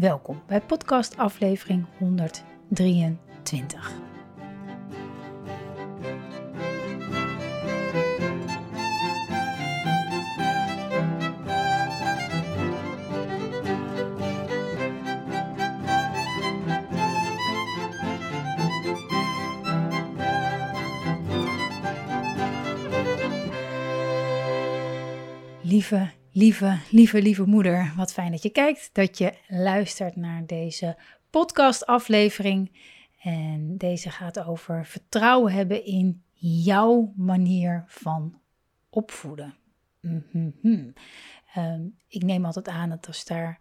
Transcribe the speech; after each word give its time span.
Welkom 0.00 0.42
bij 0.46 0.60
podcast 0.60 1.16
aflevering 1.16 1.86
123. 1.98 3.92
Lieve 25.62 26.10
Lieve, 26.32 26.78
lieve, 26.90 27.22
lieve 27.22 27.46
moeder, 27.46 27.92
wat 27.96 28.12
fijn 28.12 28.30
dat 28.30 28.42
je 28.42 28.50
kijkt, 28.50 28.90
dat 28.92 29.18
je 29.18 29.34
luistert 29.48 30.16
naar 30.16 30.46
deze 30.46 30.96
podcastaflevering. 31.30 32.72
En 33.22 33.76
deze 33.76 34.10
gaat 34.10 34.44
over 34.44 34.86
vertrouwen 34.86 35.52
hebben 35.52 35.84
in 35.84 36.22
jouw 36.64 37.12
manier 37.16 37.84
van 37.86 38.40
opvoeden. 38.90 39.54
Mm 40.00 40.94
ik 42.08 42.22
neem 42.22 42.44
altijd 42.44 42.68
aan 42.68 42.88
dat 42.88 43.06
als, 43.06 43.24
daar, 43.24 43.60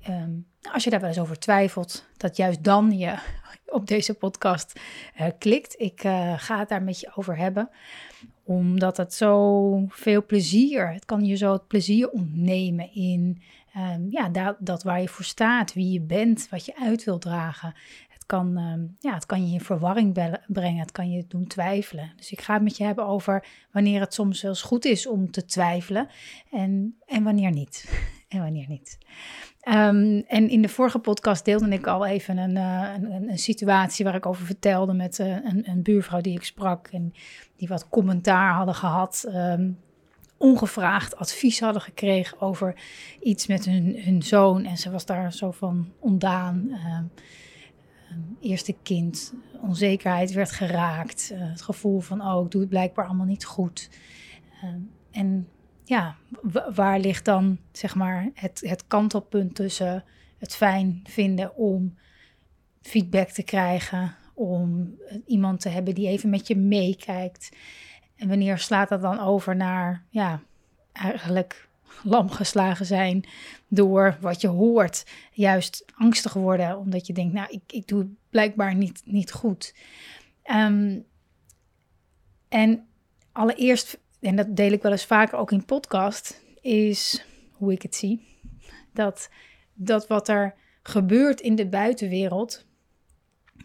ehm, 0.00 0.30
als 0.72 0.84
je 0.84 0.90
daar 0.90 1.00
wel 1.00 1.08
eens 1.08 1.18
over 1.18 1.38
twijfelt, 1.38 2.06
dat 2.16 2.36
juist 2.36 2.64
dan 2.64 2.98
je 2.98 3.18
op 3.78 3.86
deze 3.86 4.14
podcast 4.14 4.80
uh, 5.20 5.26
klikt. 5.38 5.80
Ik 5.80 6.04
uh, 6.04 6.34
ga 6.36 6.58
het 6.58 6.68
daar 6.68 6.82
met 6.82 7.00
je 7.00 7.10
over 7.14 7.36
hebben 7.36 7.70
omdat 8.48 8.96
het 8.96 9.14
zo 9.14 9.84
veel 9.88 10.24
plezier, 10.26 10.92
het 10.92 11.04
kan 11.04 11.24
je 11.24 11.36
zo 11.36 11.52
het 11.52 11.66
plezier 11.66 12.10
ontnemen 12.10 12.94
in 12.94 13.42
um, 13.76 14.06
ja, 14.10 14.28
dat, 14.28 14.56
dat, 14.58 14.82
waar 14.82 15.00
je 15.00 15.08
voor 15.08 15.24
staat, 15.24 15.74
wie 15.74 15.92
je 15.92 16.00
bent, 16.00 16.48
wat 16.50 16.64
je 16.64 16.76
uit 16.76 17.04
wilt 17.04 17.20
dragen. 17.20 17.74
Het 18.08 18.26
kan, 18.26 18.58
um, 18.58 18.96
ja, 18.98 19.14
het 19.14 19.26
kan 19.26 19.46
je 19.46 19.52
in 19.52 19.60
verwarring 19.60 20.12
brengen, 20.46 20.80
het 20.80 20.92
kan 20.92 21.10
je 21.10 21.24
doen 21.28 21.46
twijfelen. 21.46 22.12
Dus 22.16 22.32
ik 22.32 22.40
ga 22.40 22.54
het 22.54 22.62
met 22.62 22.76
je 22.76 22.84
hebben 22.84 23.06
over 23.06 23.46
wanneer 23.72 24.00
het 24.00 24.14
soms 24.14 24.42
wel 24.42 24.54
goed 24.54 24.84
is 24.84 25.06
om 25.06 25.30
te 25.30 25.44
twijfelen 25.44 26.08
en, 26.50 26.96
en 27.06 27.22
wanneer 27.22 27.50
niet. 27.50 27.88
En 28.28 28.40
wanneer 28.42 28.68
niet. 28.68 28.98
Um, 29.68 30.24
en 30.26 30.48
in 30.48 30.62
de 30.62 30.68
vorige 30.68 30.98
podcast 30.98 31.44
deelde 31.44 31.68
ik 31.68 31.86
al 31.86 32.06
even 32.06 32.36
een, 32.36 32.56
uh, 32.56 32.92
een, 32.96 33.28
een, 33.28 33.38
situatie 33.38 34.04
waar 34.04 34.14
ik 34.14 34.26
over 34.26 34.46
vertelde 34.46 34.92
met 34.92 35.18
uh, 35.18 35.26
een, 35.26 35.70
een, 35.70 35.82
buurvrouw 35.82 36.20
die 36.20 36.34
ik 36.34 36.44
sprak 36.44 36.88
en 36.88 37.12
die 37.56 37.68
wat 37.68 37.88
commentaar 37.88 38.52
hadden 38.52 38.74
gehad. 38.74 39.24
Um, 39.34 39.78
ongevraagd 40.36 41.16
advies 41.16 41.60
hadden 41.60 41.82
gekregen 41.82 42.40
over 42.40 42.74
iets 43.20 43.46
met 43.46 43.64
hun, 43.64 44.02
hun 44.02 44.22
zoon. 44.22 44.64
En 44.64 44.76
ze 44.76 44.90
was 44.90 45.06
daar 45.06 45.32
zo 45.32 45.50
van 45.50 45.92
ontdaan. 45.98 46.66
Uh, 46.68 47.00
eerste 48.40 48.76
kind, 48.82 49.34
onzekerheid 49.60 50.32
werd 50.32 50.50
geraakt. 50.50 51.30
Uh, 51.32 51.38
het 51.40 51.62
gevoel 51.62 52.00
van, 52.00 52.22
oh, 52.22 52.44
ik 52.44 52.50
doe 52.50 52.60
het 52.60 52.70
blijkbaar 52.70 53.06
allemaal 53.06 53.26
niet 53.26 53.44
goed. 53.44 53.90
en 55.10 55.48
ja, 55.88 56.16
waar 56.74 57.00
ligt 57.00 57.24
dan 57.24 57.58
zeg 57.72 57.94
maar 57.94 58.30
het, 58.34 58.60
het 58.66 58.86
kantelpunt 58.86 59.54
tussen 59.54 60.04
het 60.38 60.54
fijn 60.54 61.00
vinden 61.04 61.54
om 61.54 61.98
feedback 62.82 63.28
te 63.28 63.42
krijgen, 63.42 64.16
om 64.34 64.94
iemand 65.26 65.60
te 65.60 65.68
hebben 65.68 65.94
die 65.94 66.08
even 66.08 66.30
met 66.30 66.46
je 66.46 66.56
meekijkt. 66.56 67.56
En 68.16 68.28
wanneer 68.28 68.58
slaat 68.58 68.88
dat 68.88 69.00
dan 69.00 69.20
over 69.20 69.56
naar, 69.56 70.04
ja, 70.08 70.42
eigenlijk 70.92 71.68
lam 72.02 72.30
geslagen 72.30 72.86
zijn 72.86 73.24
door 73.68 74.16
wat 74.20 74.40
je 74.40 74.48
hoort. 74.48 75.04
Juist 75.32 75.84
angstig 75.94 76.32
worden, 76.32 76.78
omdat 76.78 77.06
je 77.06 77.12
denkt, 77.12 77.34
nou, 77.34 77.50
ik, 77.50 77.62
ik 77.66 77.86
doe 77.86 77.98
het 77.98 78.08
blijkbaar 78.30 78.74
niet, 78.74 79.02
niet 79.04 79.32
goed. 79.32 79.74
Um, 80.50 81.04
en 82.48 82.86
allereerst 83.32 83.98
en 84.20 84.36
dat 84.36 84.56
deel 84.56 84.72
ik 84.72 84.82
wel 84.82 84.92
eens 84.92 85.04
vaker 85.04 85.38
ook 85.38 85.52
in 85.52 85.64
podcast, 85.64 86.42
is 86.60 87.24
hoe 87.52 87.72
ik 87.72 87.82
het 87.82 87.94
zie. 87.94 88.26
Dat, 88.92 89.30
dat 89.74 90.06
wat 90.06 90.28
er 90.28 90.54
gebeurt 90.82 91.40
in 91.40 91.54
de 91.54 91.68
buitenwereld, 91.68 92.66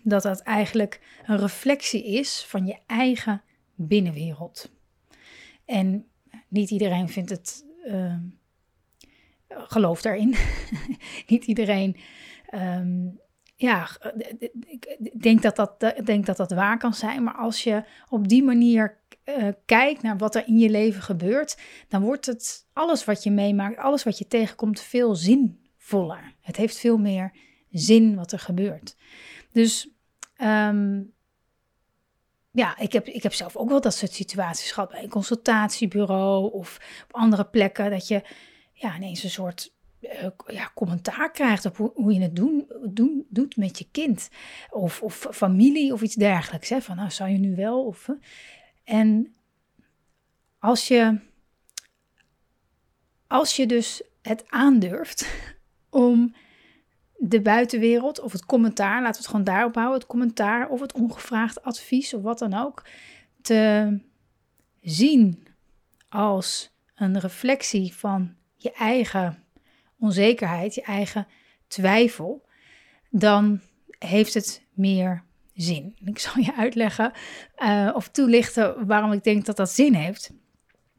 dat 0.04 0.24
dat 0.24 0.40
eigenlijk 0.40 1.02
een 1.26 1.38
reflectie 1.38 2.06
is 2.06 2.46
van 2.48 2.66
je 2.66 2.78
eigen 2.88 3.42
binnenwereld. 3.76 4.72
En 5.66 6.08
niet 6.48 6.70
iedereen 6.72 7.10
vindt 7.10 7.30
het, 7.30 7.66
uh, 7.86 8.16
gelooft 9.48 10.04
daarin. 10.04 10.36
niet 11.28 11.46
iedereen 11.46 11.98
um, 12.54 13.22
ja, 13.56 13.90
ik 14.68 15.22
denk 15.22 15.42
dat 15.42 15.56
dat, 15.56 15.94
denk 16.04 16.26
dat 16.26 16.38
dat 16.38 16.52
waar 16.52 16.78
kan 16.78 16.94
zijn. 16.94 17.24
Maar 17.24 17.36
als 17.36 17.64
je 17.64 17.84
op 18.10 18.28
die 18.28 18.44
manier 18.44 18.98
uh, 19.26 19.48
kijkt 19.66 20.02
naar 20.02 20.18
wat 20.18 20.36
er 20.36 20.48
in 20.48 20.58
je 20.58 20.70
leven 20.70 21.02
gebeurt, 21.02 21.58
dan 21.88 22.02
wordt 22.02 22.26
het 22.26 22.68
alles 22.74 23.06
wat 23.06 23.24
je 23.24 23.32
meemaakt, 23.32 23.78
alles 23.78 24.04
wat 24.04 24.18
je 24.18 24.28
tegenkomt, 24.28 24.80
veel 24.80 25.16
zinvoller. 25.16 26.34
Het 26.42 26.56
heeft 26.56 26.78
veel 26.78 26.98
meer 26.98 27.32
zin 27.72 28.16
wat 28.16 28.32
er 28.32 28.40
gebeurt. 28.40 28.96
Dus 29.52 29.90
um, 30.42 31.14
ja, 32.52 32.78
ik 32.78 32.94
heb, 32.94 33.08
ik 33.08 33.24
heb 33.24 33.34
zelf 33.34 33.56
ook 33.56 33.70
wel 33.70 33.82
dat 33.82 33.96
soort 33.96 34.14
situaties 34.14 34.72
gehad 34.72 34.90
bij 34.90 35.04
een 35.04 35.10
consultatiebureau 35.10 36.52
of 36.52 36.80
op 37.04 37.16
andere 37.16 37.46
plekken. 37.46 37.90
Dat 37.90 38.08
je 38.08 38.22
ja, 38.74 38.96
ineens 38.96 39.24
een 39.24 39.30
soort 39.30 39.74
uh, 40.02 40.28
ja, 40.48 40.72
commentaar 40.76 41.32
krijgt 41.32 41.66
op 41.66 41.78
hoe, 41.78 41.92
hoe 41.94 42.14
je 42.14 42.22
het 42.22 42.36
doen, 42.36 42.72
doen, 42.84 43.26
doet 43.30 43.58
met 43.58 43.78
je 43.78 43.88
kind. 43.92 44.30
Of, 44.70 45.02
of 45.02 45.28
familie 45.32 45.94
of 45.94 46.02
iets 46.02 46.16
dergelijks. 46.16 46.70
Hè? 46.70 46.82
Van 46.82 46.96
nou, 46.96 47.12
zou 47.12 47.30
je 47.30 47.38
nu 47.38 47.56
wel? 47.56 47.86
Of, 47.86 48.10
en 48.84 49.36
als 50.60 50.88
je, 50.88 51.20
als 53.28 53.56
je 53.56 53.66
dus 53.66 54.04
het 54.22 54.44
aandurft 54.48 55.28
om 55.90 56.36
de 57.18 57.42
buitenwereld 57.42 58.20
of 58.20 58.32
het 58.32 58.46
commentaar, 58.46 59.02
laten 59.02 59.12
we 59.12 59.18
het 59.18 59.28
gewoon 59.28 59.44
daarop 59.44 59.76
houden, 59.76 60.00
het 60.00 60.08
commentaar 60.08 60.70
of 60.70 60.80
het 60.80 60.94
ongevraagd 60.94 61.64
advies 61.64 62.14
of 62.14 62.22
wat 62.22 62.40
dan 62.40 62.54
ook, 62.54 62.86
te 63.42 64.00
zien 64.82 65.48
als 66.10 66.72
een 66.96 67.20
reflectie 67.20 67.94
van 67.94 68.36
je 68.56 68.72
eigen 68.72 69.44
onzekerheid, 70.00 70.76
je 70.76 70.82
eigen 70.82 71.28
twijfel, 71.68 72.46
dan 73.10 73.62
heeft 74.00 74.34
het 74.34 74.66
meer 74.74 75.24
Ik 76.06 76.20
zal 76.20 76.42
je 76.42 76.56
uitleggen 76.56 77.12
uh, 77.58 77.92
of 77.94 78.08
toelichten 78.08 78.86
waarom 78.88 79.12
ik 79.12 79.24
denk 79.24 79.46
dat 79.46 79.58
dat 79.58 79.70
zin 79.70 79.94
heeft. 79.94 80.32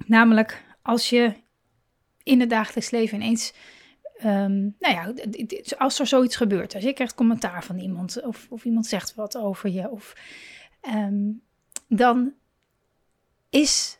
Namelijk 0.06 0.64
als 0.82 1.10
je 1.10 1.32
in 2.22 2.40
het 2.40 2.50
dagelijks 2.50 2.90
leven 2.90 3.20
ineens, 3.20 3.52
um, 4.24 4.76
nou 4.78 4.94
ja, 4.94 5.12
als 5.78 6.00
er 6.00 6.06
zoiets 6.06 6.36
gebeurt, 6.36 6.74
als 6.74 6.84
je 6.84 6.92
krijgt 6.92 7.14
commentaar 7.14 7.64
van 7.64 7.78
iemand 7.78 8.22
of, 8.22 8.46
of 8.50 8.64
iemand 8.64 8.86
zegt 8.86 9.14
wat 9.14 9.36
over 9.36 9.70
je, 9.70 9.90
of, 9.90 10.16
um, 10.94 11.42
dan 11.88 12.32
is 13.50 13.98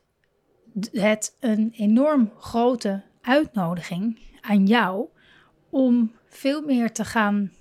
het 0.92 1.36
een 1.40 1.72
enorm 1.76 2.32
grote 2.38 3.02
uitnodiging 3.20 4.18
aan 4.40 4.66
jou 4.66 5.06
om 5.70 6.12
veel 6.26 6.62
meer 6.62 6.92
te 6.92 7.04
gaan 7.04 7.52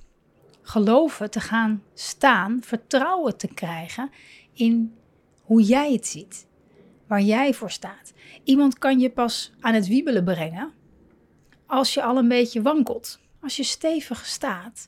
geloven 0.64 1.32
te 1.32 1.40
gaan 1.40 1.84
staan, 1.94 2.60
vertrouwen 2.62 3.38
te 3.38 3.48
krijgen 3.48 4.10
in 4.54 4.94
hoe 5.42 5.62
jij 5.62 5.94
het 5.94 6.08
ziet, 6.08 6.48
waar 7.08 7.22
jij 7.22 7.54
voor 7.54 7.72
staat. 7.72 8.14
Iemand 8.44 8.78
kan 8.78 9.00
je 9.00 9.10
pas 9.10 9.54
aan 9.60 9.74
het 9.74 9.88
wiebelen 9.88 10.24
brengen 10.24 10.74
als 11.66 11.94
je 11.94 12.04
al 12.04 12.18
een 12.18 12.28
beetje 12.28 12.62
wankelt. 12.62 13.20
Als 13.42 13.56
je 13.56 13.64
stevig 13.64 14.26
staat 14.26 14.88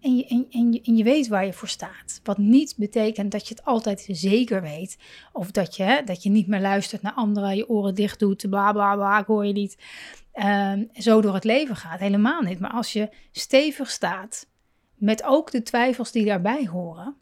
en 0.00 0.16
je, 0.16 0.26
en, 0.26 0.46
en, 0.50 0.72
je, 0.72 0.80
en 0.82 0.96
je 0.96 1.04
weet 1.04 1.28
waar 1.28 1.46
je 1.46 1.52
voor 1.52 1.68
staat. 1.68 2.20
Wat 2.22 2.38
niet 2.38 2.74
betekent 2.76 3.32
dat 3.32 3.48
je 3.48 3.54
het 3.54 3.64
altijd 3.64 4.06
zeker 4.10 4.62
weet. 4.62 4.98
Of 5.32 5.50
dat 5.50 5.76
je, 5.76 6.02
dat 6.04 6.22
je 6.22 6.30
niet 6.30 6.46
meer 6.46 6.60
luistert 6.60 7.02
naar 7.02 7.12
anderen, 7.12 7.56
je 7.56 7.68
oren 7.68 7.94
dicht 7.94 8.18
doet, 8.18 8.50
bla 8.50 8.72
bla 8.72 8.94
bla, 8.94 9.18
ik 9.18 9.26
hoor 9.26 9.46
je 9.46 9.52
niet. 9.52 9.78
Um, 10.34 10.88
zo 10.92 11.20
door 11.20 11.34
het 11.34 11.44
leven 11.44 11.76
gaat. 11.76 12.00
Helemaal 12.00 12.42
niet. 12.42 12.60
Maar 12.60 12.70
als 12.70 12.92
je 12.92 13.08
stevig 13.32 13.90
staat 13.90 14.48
met 15.00 15.22
ook 15.22 15.50
de 15.50 15.62
twijfels 15.62 16.12
die 16.12 16.24
daarbij 16.24 16.66
horen, 16.66 17.16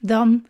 dan, 0.00 0.46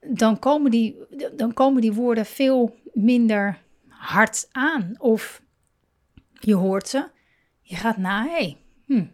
dan, 0.00 0.38
komen, 0.38 0.70
die, 0.70 0.96
dan 1.32 1.52
komen 1.52 1.80
die 1.80 1.92
woorden 1.92 2.26
veel 2.26 2.76
minder 2.92 3.58
hard 3.88 4.48
aan. 4.52 4.94
Of 4.98 5.42
je 6.40 6.54
hoort 6.54 6.88
ze, 6.88 7.08
je 7.60 7.76
gaat 7.76 7.96
na, 7.96 8.26
hey, 8.26 8.56
hm, 8.86 9.04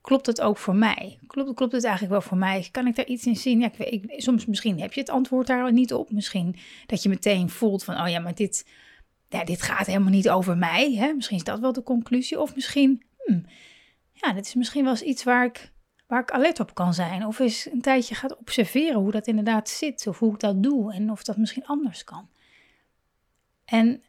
klopt 0.00 0.26
het 0.26 0.40
ook 0.40 0.56
voor 0.56 0.74
mij? 0.74 1.18
Klopt, 1.26 1.54
klopt 1.54 1.72
het 1.72 1.84
eigenlijk 1.84 2.12
wel 2.12 2.22
voor 2.22 2.38
mij? 2.38 2.68
Kan 2.70 2.86
ik 2.86 2.96
daar 2.96 3.06
iets 3.06 3.26
in 3.26 3.36
zien? 3.36 3.60
Ja, 3.60 3.70
ik, 3.78 4.04
soms 4.16 4.46
misschien 4.46 4.80
heb 4.80 4.92
je 4.92 5.00
het 5.00 5.10
antwoord 5.10 5.46
daar 5.46 5.72
niet 5.72 5.92
op. 5.92 6.10
Misschien 6.10 6.56
dat 6.86 7.02
je 7.02 7.08
meteen 7.08 7.50
voelt 7.50 7.84
van, 7.84 8.00
oh 8.00 8.08
ja, 8.08 8.18
maar 8.18 8.34
dit, 8.34 8.66
ja, 9.28 9.44
dit 9.44 9.62
gaat 9.62 9.86
helemaal 9.86 10.10
niet 10.10 10.30
over 10.30 10.56
mij. 10.56 10.94
Hè? 10.94 11.12
Misschien 11.12 11.36
is 11.36 11.44
dat 11.44 11.60
wel 11.60 11.72
de 11.72 11.82
conclusie. 11.82 12.40
Of 12.40 12.54
misschien, 12.54 13.02
hm, 13.24 13.40
ja, 14.20 14.32
dit 14.32 14.46
is 14.46 14.54
misschien 14.54 14.82
wel 14.82 14.92
eens 14.92 15.02
iets 15.02 15.24
waar 15.24 15.44
ik, 15.44 15.72
waar 16.06 16.20
ik 16.20 16.30
alert 16.30 16.60
op 16.60 16.74
kan 16.74 16.94
zijn. 16.94 17.26
Of 17.26 17.38
eens 17.38 17.70
een 17.72 17.80
tijdje 17.80 18.14
gaat 18.14 18.36
observeren 18.36 19.00
hoe 19.00 19.10
dat 19.10 19.26
inderdaad 19.26 19.68
zit. 19.68 20.06
Of 20.06 20.18
hoe 20.18 20.32
ik 20.32 20.40
dat 20.40 20.62
doe 20.62 20.92
en 20.92 21.10
of 21.10 21.22
dat 21.22 21.36
misschien 21.36 21.66
anders 21.66 22.04
kan. 22.04 22.28
En 23.64 24.02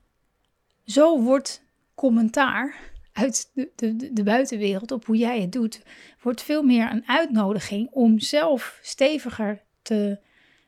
zo 0.85 1.21
wordt 1.21 1.63
commentaar 1.95 2.91
uit 3.11 3.51
de, 3.53 3.71
de, 3.75 4.13
de 4.13 4.23
buitenwereld 4.23 4.91
op 4.91 5.05
hoe 5.05 5.17
jij 5.17 5.41
het 5.41 5.51
doet, 5.51 5.81
wordt 6.21 6.41
veel 6.41 6.63
meer 6.63 6.91
een 6.91 7.07
uitnodiging 7.07 7.89
om 7.91 8.19
zelf 8.19 8.79
steviger 8.81 9.63
te 9.81 10.19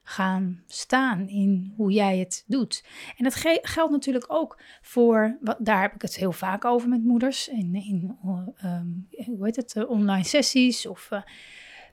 gaan 0.03 0.63
staan 0.67 1.27
in 1.27 1.73
hoe 1.75 1.91
jij 1.91 2.17
het 2.17 2.43
doet. 2.47 2.83
En 3.17 3.23
dat 3.23 3.35
geldt 3.61 3.91
natuurlijk 3.91 4.25
ook 4.27 4.59
voor, 4.81 5.37
daar 5.59 5.81
heb 5.81 5.93
ik 5.93 6.01
het 6.01 6.15
heel 6.15 6.31
vaak 6.31 6.65
over 6.65 6.89
met 6.89 7.03
moeders, 7.03 7.47
in, 7.47 7.75
in 7.75 8.17
um, 8.65 9.07
hoe 9.25 9.45
heet 9.45 9.55
het, 9.55 9.85
online 9.85 10.23
sessies 10.23 10.85
of 10.85 11.09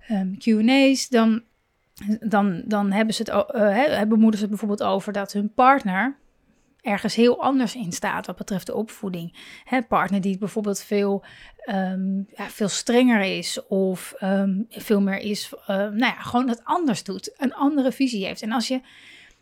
uh, 0.09 0.21
Q&A's, 0.39 1.09
dan, 1.09 1.43
dan, 2.21 2.63
dan 2.67 2.93
hebben, 2.93 3.15
ze 3.15 3.23
het, 3.23 3.97
hebben 3.97 4.21
moeders 4.21 4.41
het 4.41 4.51
bijvoorbeeld 4.51 4.83
over 4.83 5.13
dat 5.13 5.33
hun 5.33 5.53
partner 5.55 6.19
ergens 6.83 7.15
heel 7.15 7.43
anders 7.43 7.75
in 7.75 7.93
staat 7.93 8.27
wat 8.27 8.37
betreft 8.37 8.67
de 8.67 8.75
opvoeding. 8.75 9.37
Hè, 9.65 9.83
partner 9.83 10.21
die 10.21 10.39
bijvoorbeeld 10.39 10.83
veel, 10.83 11.25
um, 11.67 12.27
ja, 12.37 12.49
veel 12.49 12.69
strenger 12.69 13.21
is 13.21 13.67
of 13.67 14.15
um, 14.21 14.67
veel 14.69 15.01
meer 15.01 15.19
is, 15.19 15.53
uh, 15.61 15.77
nou 15.77 15.99
ja, 15.99 16.21
gewoon 16.21 16.49
het 16.49 16.61
anders 16.65 17.05
doet, 17.05 17.35
een 17.37 17.55
andere 17.55 17.93
visie 17.93 18.27
heeft. 18.27 18.43
En 18.43 18.53
als 18.53 18.69
je, 18.69 18.81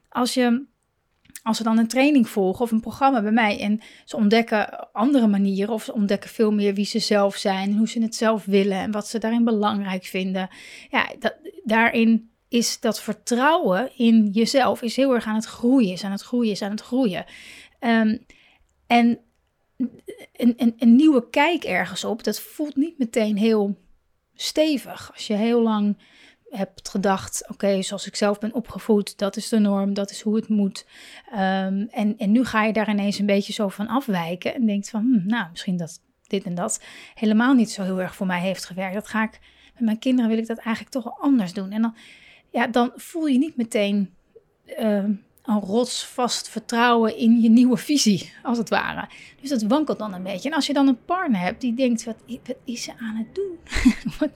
als 0.08 0.34
je, 0.34 0.64
als 1.42 1.56
ze 1.56 1.62
dan 1.62 1.78
een 1.78 1.88
training 1.88 2.28
volgen 2.28 2.64
of 2.64 2.70
een 2.70 2.80
programma 2.80 3.22
bij 3.22 3.32
mij 3.32 3.60
en 3.60 3.80
ze 4.04 4.16
ontdekken 4.16 4.92
andere 4.92 5.26
manieren 5.26 5.74
of 5.74 5.84
ze 5.84 5.94
ontdekken 5.94 6.30
veel 6.30 6.52
meer 6.52 6.74
wie 6.74 6.84
ze 6.84 6.98
zelf 6.98 7.36
zijn, 7.36 7.76
hoe 7.76 7.88
ze 7.88 8.02
het 8.02 8.14
zelf 8.14 8.44
willen 8.44 8.78
en 8.78 8.90
wat 8.90 9.06
ze 9.08 9.18
daarin 9.18 9.44
belangrijk 9.44 10.04
vinden, 10.04 10.48
ja, 10.90 11.08
dat, 11.18 11.36
daarin 11.64 12.30
is 12.48 12.80
dat 12.80 13.00
vertrouwen 13.00 13.90
in 13.96 14.28
jezelf 14.32 14.82
is 14.82 14.96
heel 14.96 15.14
erg 15.14 15.26
aan 15.26 15.34
het 15.34 15.44
groeien, 15.44 15.92
is 15.92 16.04
aan 16.04 16.10
het 16.10 16.22
groeien, 16.22 16.50
is 16.50 16.62
aan 16.62 16.70
het 16.70 16.80
groeien. 16.80 17.24
Ehm, 17.78 18.16
en 18.86 19.18
een, 20.32 20.54
een, 20.56 20.74
een, 20.78 20.96
nieuwe 20.96 21.30
kijk 21.30 21.64
ergens 21.64 22.04
op, 22.04 22.24
dat 22.24 22.40
voelt 22.40 22.76
niet 22.76 22.98
meteen 22.98 23.36
heel 23.36 23.78
stevig. 24.34 25.10
Als 25.12 25.26
je 25.26 25.34
heel 25.34 25.62
lang 25.62 25.98
hebt 26.48 26.88
gedacht, 26.88 27.48
oké, 27.48 27.82
zoals 27.82 28.06
ik 28.06 28.16
zelf 28.16 28.38
ben 28.38 28.54
opgevoed, 28.54 29.18
dat 29.18 29.36
is 29.36 29.48
de 29.48 29.58
norm, 29.58 29.94
dat 29.94 30.10
is 30.10 30.20
hoe 30.20 30.36
het 30.36 30.48
moet. 30.48 30.86
Ehm, 31.30 31.86
en, 31.90 32.18
en 32.18 32.32
nu 32.32 32.44
ga 32.44 32.64
je 32.64 32.72
daar 32.72 32.90
ineens 32.90 33.18
een 33.18 33.26
beetje 33.26 33.52
zo 33.52 33.68
van 33.68 33.88
afwijken 33.88 34.54
en 34.54 34.66
denkt 34.66 34.90
van, 34.90 35.00
hm, 35.00 35.28
nou, 35.28 35.50
misschien 35.50 35.76
dat 35.76 36.00
dit 36.26 36.44
en 36.44 36.54
dat 36.54 36.82
helemaal 37.14 37.54
niet 37.54 37.70
zo 37.70 37.82
heel 37.82 38.00
erg 38.00 38.14
voor 38.14 38.26
mij 38.26 38.40
heeft 38.40 38.64
gewerkt. 38.64 38.94
Dat 38.94 39.08
ga 39.08 39.22
ik 39.22 39.40
met 39.74 39.82
mijn 39.82 39.98
kinderen 39.98 40.30
wil 40.30 40.38
ik 40.38 40.46
dat 40.46 40.58
eigenlijk 40.58 40.94
toch 40.94 41.20
anders 41.20 41.52
doen. 41.52 41.70
En 41.70 41.82
dan 41.82 41.94
ja, 42.50 42.66
dan 42.66 42.92
voel 42.96 43.26
je 43.26 43.38
niet 43.38 43.56
meteen 43.56 44.14
uh, 44.80 45.04
een 45.48 45.60
rotsvast 45.60 46.48
vertrouwen 46.48 47.16
in 47.16 47.40
je 47.40 47.48
nieuwe 47.48 47.76
visie, 47.76 48.32
als 48.42 48.58
het 48.58 48.68
ware. 48.68 49.08
Dus 49.40 49.50
dat 49.50 49.62
wankelt 49.62 49.98
dan 49.98 50.14
een 50.14 50.22
beetje. 50.22 50.48
En 50.48 50.54
als 50.54 50.66
je 50.66 50.72
dan 50.72 50.88
een 50.88 51.04
partner 51.04 51.40
hebt 51.40 51.60
die 51.60 51.74
denkt, 51.74 52.04
wat, 52.04 52.16
wat 52.26 52.56
is 52.64 52.82
ze 52.82 52.92
aan 52.98 53.16
het 53.16 53.34
doen? 53.34 53.58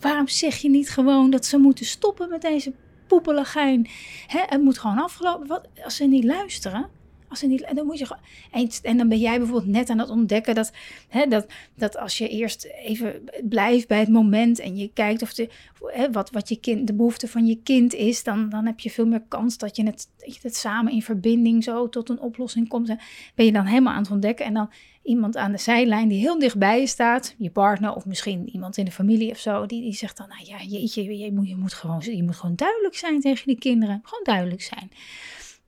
waarom 0.00 0.28
zeg 0.28 0.56
je 0.56 0.68
niet 0.68 0.90
gewoon 0.90 1.30
dat 1.30 1.46
ze 1.46 1.58
moeten 1.58 1.86
stoppen 1.86 2.28
met 2.28 2.40
deze 2.40 2.72
poepeligijn? 3.06 3.88
Hè, 4.26 4.42
het 4.46 4.62
moet 4.62 4.78
gewoon 4.78 4.98
afgelopen. 4.98 5.46
Wat, 5.46 5.68
als 5.84 5.96
ze 5.96 6.04
niet 6.04 6.24
luisteren, 6.24 6.88
als 7.28 7.38
ze 7.38 7.46
niet, 7.46 7.66
dan 7.74 7.86
moet 7.86 7.98
je 7.98 8.16
en, 8.50 8.68
en 8.82 8.96
dan 8.96 9.08
ben 9.08 9.18
jij 9.18 9.38
bijvoorbeeld 9.38 9.72
net 9.72 9.90
aan 9.90 9.98
het 9.98 10.10
ontdekken 10.10 10.54
dat, 10.54 10.72
hè, 11.08 11.26
dat, 11.26 11.46
dat 11.74 11.96
als 11.96 12.18
je 12.18 12.28
eerst 12.28 12.64
even 12.64 13.28
blijft 13.42 13.88
bij 13.88 13.98
het 13.98 14.08
moment 14.08 14.58
en 14.58 14.76
je 14.76 14.90
kijkt 14.92 15.22
of 15.22 15.34
de, 15.34 15.48
hè, 15.80 16.10
wat, 16.10 16.30
wat 16.30 16.48
je 16.48 16.60
kind, 16.60 16.86
de 16.86 16.94
behoefte 16.94 17.28
van 17.28 17.46
je 17.46 17.60
kind 17.62 17.94
is, 17.94 18.22
dan, 18.22 18.48
dan 18.48 18.66
heb 18.66 18.80
je 18.80 18.90
veel 18.90 19.06
meer 19.06 19.22
kans 19.28 19.58
dat 19.58 19.76
je, 19.76 19.82
het, 19.84 20.08
dat 20.18 20.42
het 20.42 20.56
samen 20.56 20.92
in 20.92 21.02
verbinding 21.02 21.64
zo 21.64 21.88
tot 21.88 22.08
een 22.08 22.20
oplossing 22.20 22.68
komt. 22.68 22.88
En 22.88 22.98
ben 23.34 23.46
je 23.46 23.52
dan 23.52 23.64
helemaal 23.64 23.92
aan 23.92 24.02
het 24.02 24.10
ontdekken 24.10 24.46
en 24.46 24.54
dan 24.54 24.70
iemand 25.02 25.36
aan 25.36 25.52
de 25.52 25.58
zijlijn 25.58 26.08
die 26.08 26.18
heel 26.18 26.38
dichtbij 26.38 26.80
je 26.80 26.86
staat, 26.86 27.34
je 27.38 27.50
partner 27.50 27.94
of 27.94 28.06
misschien 28.06 28.48
iemand 28.48 28.76
in 28.76 28.84
de 28.84 28.90
familie 28.90 29.30
of 29.30 29.38
zo, 29.38 29.66
die, 29.66 29.82
die 29.82 29.94
zegt 29.94 30.16
dan, 30.16 30.28
nou 30.28 30.40
ja, 30.44 30.58
je 30.60 31.32
moet, 31.32 31.48
je, 31.48 31.56
moet 31.56 31.72
gewoon, 31.72 32.00
je 32.00 32.22
moet 32.22 32.36
gewoon 32.36 32.56
duidelijk 32.56 32.96
zijn 32.96 33.20
tegen 33.20 33.46
die 33.46 33.58
kinderen. 33.58 34.00
Gewoon 34.02 34.24
duidelijk 34.24 34.62
zijn. 34.62 34.90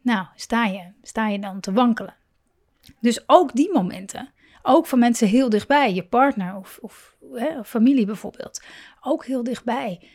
Nou, 0.08 0.26
sta 0.34 0.64
je, 0.64 0.92
sta 1.02 1.28
je 1.28 1.38
dan 1.38 1.60
te 1.60 1.72
wankelen. 1.72 2.16
Dus 3.00 3.28
ook 3.28 3.54
die 3.54 3.72
momenten, 3.72 4.32
ook 4.62 4.86
van 4.86 4.98
mensen 4.98 5.28
heel 5.28 5.48
dichtbij, 5.48 5.94
je 5.94 6.04
partner 6.04 6.56
of, 6.56 6.78
of 6.80 7.16
hè, 7.32 7.64
familie 7.64 8.06
bijvoorbeeld, 8.06 8.62
ook 9.00 9.24
heel 9.24 9.42
dichtbij. 9.42 10.08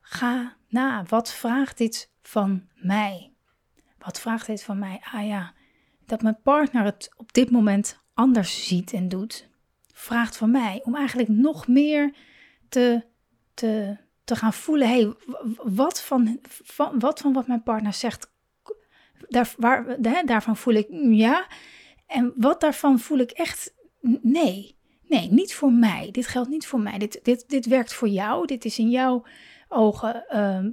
Ga 0.00 0.56
na, 0.68 1.04
wat 1.08 1.32
vraagt 1.32 1.78
dit 1.78 2.10
van 2.22 2.68
mij? 2.74 3.32
Wat 3.98 4.20
vraagt 4.20 4.46
dit 4.46 4.62
van 4.62 4.78
mij? 4.78 5.00
Ah 5.12 5.26
ja, 5.26 5.54
dat 6.06 6.22
mijn 6.22 6.40
partner 6.42 6.84
het 6.84 7.12
op 7.16 7.32
dit 7.32 7.50
moment 7.50 8.00
anders 8.14 8.66
ziet 8.66 8.92
en 8.92 9.08
doet, 9.08 9.48
vraagt 9.92 10.36
van 10.36 10.50
mij 10.50 10.80
om 10.84 10.96
eigenlijk 10.96 11.28
nog 11.28 11.68
meer 11.68 12.14
te, 12.68 13.04
te, 13.54 13.96
te 14.24 14.36
gaan 14.36 14.52
voelen. 14.52 14.88
hey, 14.88 15.14
wat, 15.56 16.02
van, 16.02 16.38
van, 16.48 16.98
wat 16.98 17.20
van 17.20 17.32
wat 17.32 17.46
mijn 17.46 17.62
partner 17.62 17.92
zegt 17.92 18.29
daar, 19.28 19.54
waar, 19.56 19.96
daarvan 20.24 20.56
voel 20.56 20.74
ik 20.74 20.88
mm, 20.88 21.12
ja. 21.12 21.46
En 22.06 22.32
wat 22.36 22.60
daarvan 22.60 22.98
voel 22.98 23.18
ik 23.18 23.30
echt 23.30 23.74
nee. 24.22 24.78
Nee, 25.08 25.28
niet 25.30 25.54
voor 25.54 25.72
mij. 25.72 26.08
Dit 26.10 26.26
geldt 26.26 26.48
niet 26.48 26.66
voor 26.66 26.80
mij. 26.80 26.98
Dit, 26.98 27.20
dit, 27.22 27.44
dit 27.48 27.66
werkt 27.66 27.92
voor 27.92 28.08
jou. 28.08 28.46
Dit 28.46 28.64
is 28.64 28.78
in 28.78 28.90
jouw 28.90 29.22
ogen. 29.68 30.24
Uh, 30.30 30.64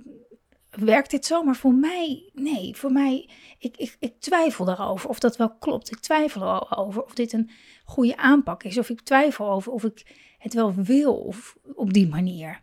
werkt 0.85 1.11
dit 1.11 1.25
zo? 1.25 1.43
Maar 1.43 1.55
voor 1.55 1.73
mij, 1.73 2.29
nee. 2.33 2.75
Voor 2.75 2.91
mij, 2.91 3.29
ik, 3.59 3.77
ik, 3.77 3.95
ik 3.99 4.19
twijfel 4.19 4.65
daarover 4.65 5.09
of 5.09 5.19
dat 5.19 5.37
wel 5.37 5.55
klopt. 5.59 5.91
Ik 5.91 5.99
twijfel 5.99 6.77
over 6.77 7.03
of 7.03 7.13
dit 7.13 7.33
een 7.33 7.49
goede 7.85 8.17
aanpak 8.17 8.63
is. 8.63 8.77
Of 8.77 8.89
ik 8.89 9.01
twijfel 9.01 9.49
over 9.49 9.71
of 9.71 9.83
ik 9.83 10.15
het 10.37 10.53
wel 10.53 10.73
wil 10.73 11.15
of 11.15 11.57
op 11.73 11.93
die 11.93 12.07
manier 12.07 12.61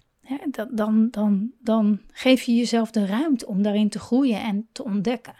dan, 0.70 1.08
dan, 1.10 1.52
dan 1.60 2.00
geef 2.12 2.42
je 2.42 2.54
jezelf 2.54 2.90
de 2.90 3.06
ruimte 3.06 3.46
om 3.46 3.62
daarin 3.62 3.88
te 3.88 3.98
groeien 3.98 4.40
en 4.40 4.68
te 4.72 4.84
ontdekken. 4.84 5.34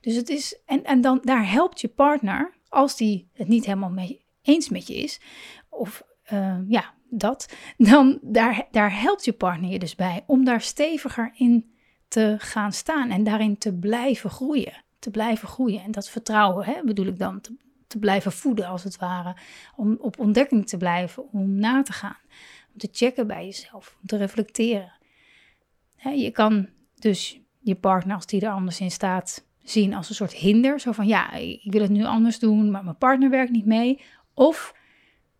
Dus 0.00 0.14
het 0.14 0.28
is, 0.28 0.60
en, 0.66 0.84
en 0.84 1.00
dan 1.00 1.20
daar 1.22 1.50
helpt 1.50 1.80
je 1.80 1.88
partner, 1.88 2.54
als 2.68 2.96
die 2.96 3.30
het 3.32 3.48
niet 3.48 3.64
helemaal 3.64 3.90
mee 3.90 4.24
eens 4.42 4.68
met 4.68 4.86
je 4.86 4.94
is, 4.94 5.20
of 5.68 6.02
uh, 6.32 6.58
ja, 6.68 6.94
dat, 7.10 7.54
dan 7.76 8.18
daar, 8.22 9.00
helpt 9.00 9.24
je 9.24 9.32
partner 9.32 9.70
je 9.70 9.78
dus 9.78 9.94
bij 9.94 10.24
om 10.26 10.44
daar 10.44 10.60
steviger 10.60 11.32
in 11.34 11.74
te 12.08 12.34
gaan 12.38 12.72
staan 12.72 13.10
en 13.10 13.24
daarin 13.24 13.58
te 13.58 13.74
blijven 13.74 14.30
groeien. 14.30 14.84
Te 14.98 15.10
blijven 15.10 15.48
groeien. 15.48 15.82
En 15.82 15.90
dat 15.90 16.08
vertrouwen 16.08 16.64
hè, 16.64 16.82
bedoel 16.84 17.06
ik 17.06 17.18
dan, 17.18 17.40
te 17.86 17.98
blijven 17.98 18.32
voeden 18.32 18.66
als 18.66 18.82
het 18.82 18.96
ware. 18.96 19.36
Om 19.76 19.96
op 20.00 20.18
ontdekking 20.18 20.68
te 20.68 20.76
blijven, 20.76 21.32
om 21.32 21.54
na 21.54 21.82
te 21.82 21.92
gaan 21.92 22.18
te 22.76 22.88
checken 22.92 23.26
bij 23.26 23.44
jezelf, 23.44 23.96
om 24.00 24.06
te 24.06 24.16
reflecteren. 24.16 24.92
je 26.14 26.30
kan 26.30 26.68
dus 26.94 27.40
je 27.60 27.74
partner, 27.74 28.14
als 28.14 28.26
die 28.26 28.40
er 28.40 28.50
anders 28.50 28.80
in 28.80 28.90
staat, 28.90 29.44
zien 29.62 29.94
als 29.94 30.08
een 30.08 30.14
soort 30.14 30.32
hinder. 30.32 30.80
Zo 30.80 30.92
van, 30.92 31.06
ja, 31.06 31.32
ik 31.32 31.72
wil 31.72 31.82
het 31.82 31.90
nu 31.90 32.04
anders 32.04 32.38
doen, 32.38 32.70
maar 32.70 32.84
mijn 32.84 32.98
partner 32.98 33.30
werkt 33.30 33.50
niet 33.50 33.66
mee. 33.66 34.00
Of, 34.34 34.74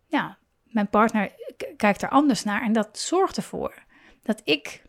ja, 0.07 0.37
mijn 0.63 0.89
partner 0.89 1.31
kijkt 1.77 2.01
er 2.01 2.09
anders 2.09 2.43
naar 2.43 2.61
en 2.61 2.73
dat 2.73 2.99
zorgt 2.99 3.37
ervoor 3.37 3.83
dat 4.23 4.41
ik 4.43 4.83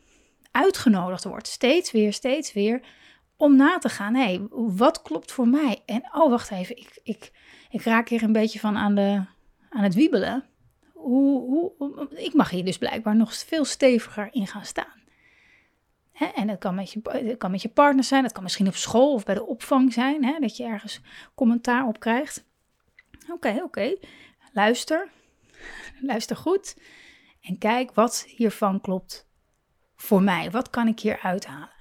uitgenodigd 0.50 1.24
word, 1.24 1.46
steeds 1.46 1.90
weer, 1.90 2.12
steeds 2.12 2.52
weer, 2.52 2.80
om 3.36 3.56
na 3.56 3.78
te 3.78 3.88
gaan, 3.88 4.14
hé, 4.14 4.46
wat 4.50 5.02
klopt 5.02 5.32
voor 5.32 5.48
mij? 5.48 5.82
En, 5.86 6.02
oh, 6.12 6.30
wacht 6.30 6.50
even, 6.50 6.76
ik, 6.76 7.00
ik, 7.02 7.32
ik 7.70 7.82
raak 7.82 8.08
hier 8.08 8.22
een 8.22 8.32
beetje 8.32 8.58
van 8.58 8.76
aan, 8.76 8.94
de, 8.94 9.22
aan 9.70 9.82
het 9.82 9.94
wiebelen 9.94 10.44
hoe, 10.98 11.40
hoe, 11.40 12.08
ik 12.10 12.34
mag 12.34 12.50
hier 12.50 12.64
dus 12.64 12.78
blijkbaar 12.78 13.16
nog 13.16 13.34
veel 13.34 13.64
steviger 13.64 14.28
in 14.30 14.46
gaan 14.46 14.64
staan. 14.64 14.96
En 16.34 16.46
dat 16.46 16.58
kan, 16.58 16.74
met 16.74 16.92
je, 16.92 17.34
kan 17.38 17.50
met 17.50 17.62
je 17.62 17.68
partner 17.68 18.04
zijn, 18.04 18.22
dat 18.22 18.32
kan 18.32 18.42
misschien 18.42 18.66
op 18.66 18.74
school 18.74 19.12
of 19.12 19.24
bij 19.24 19.34
de 19.34 19.46
opvang 19.46 19.92
zijn, 19.92 20.40
dat 20.40 20.56
je 20.56 20.64
ergens 20.64 21.00
commentaar 21.34 21.86
op 21.86 22.00
krijgt. 22.00 22.44
Oké, 23.30 23.60
oké, 23.62 23.94
luister, 24.52 25.08
luister 26.10 26.36
goed. 26.36 26.76
En 27.40 27.58
kijk 27.58 27.94
wat 27.94 28.24
hiervan 28.28 28.80
klopt 28.80 29.28
voor 29.96 30.22
mij. 30.22 30.50
Wat 30.50 30.70
kan 30.70 30.86
ik 30.86 31.00
hier 31.00 31.18
uithalen? 31.20 31.76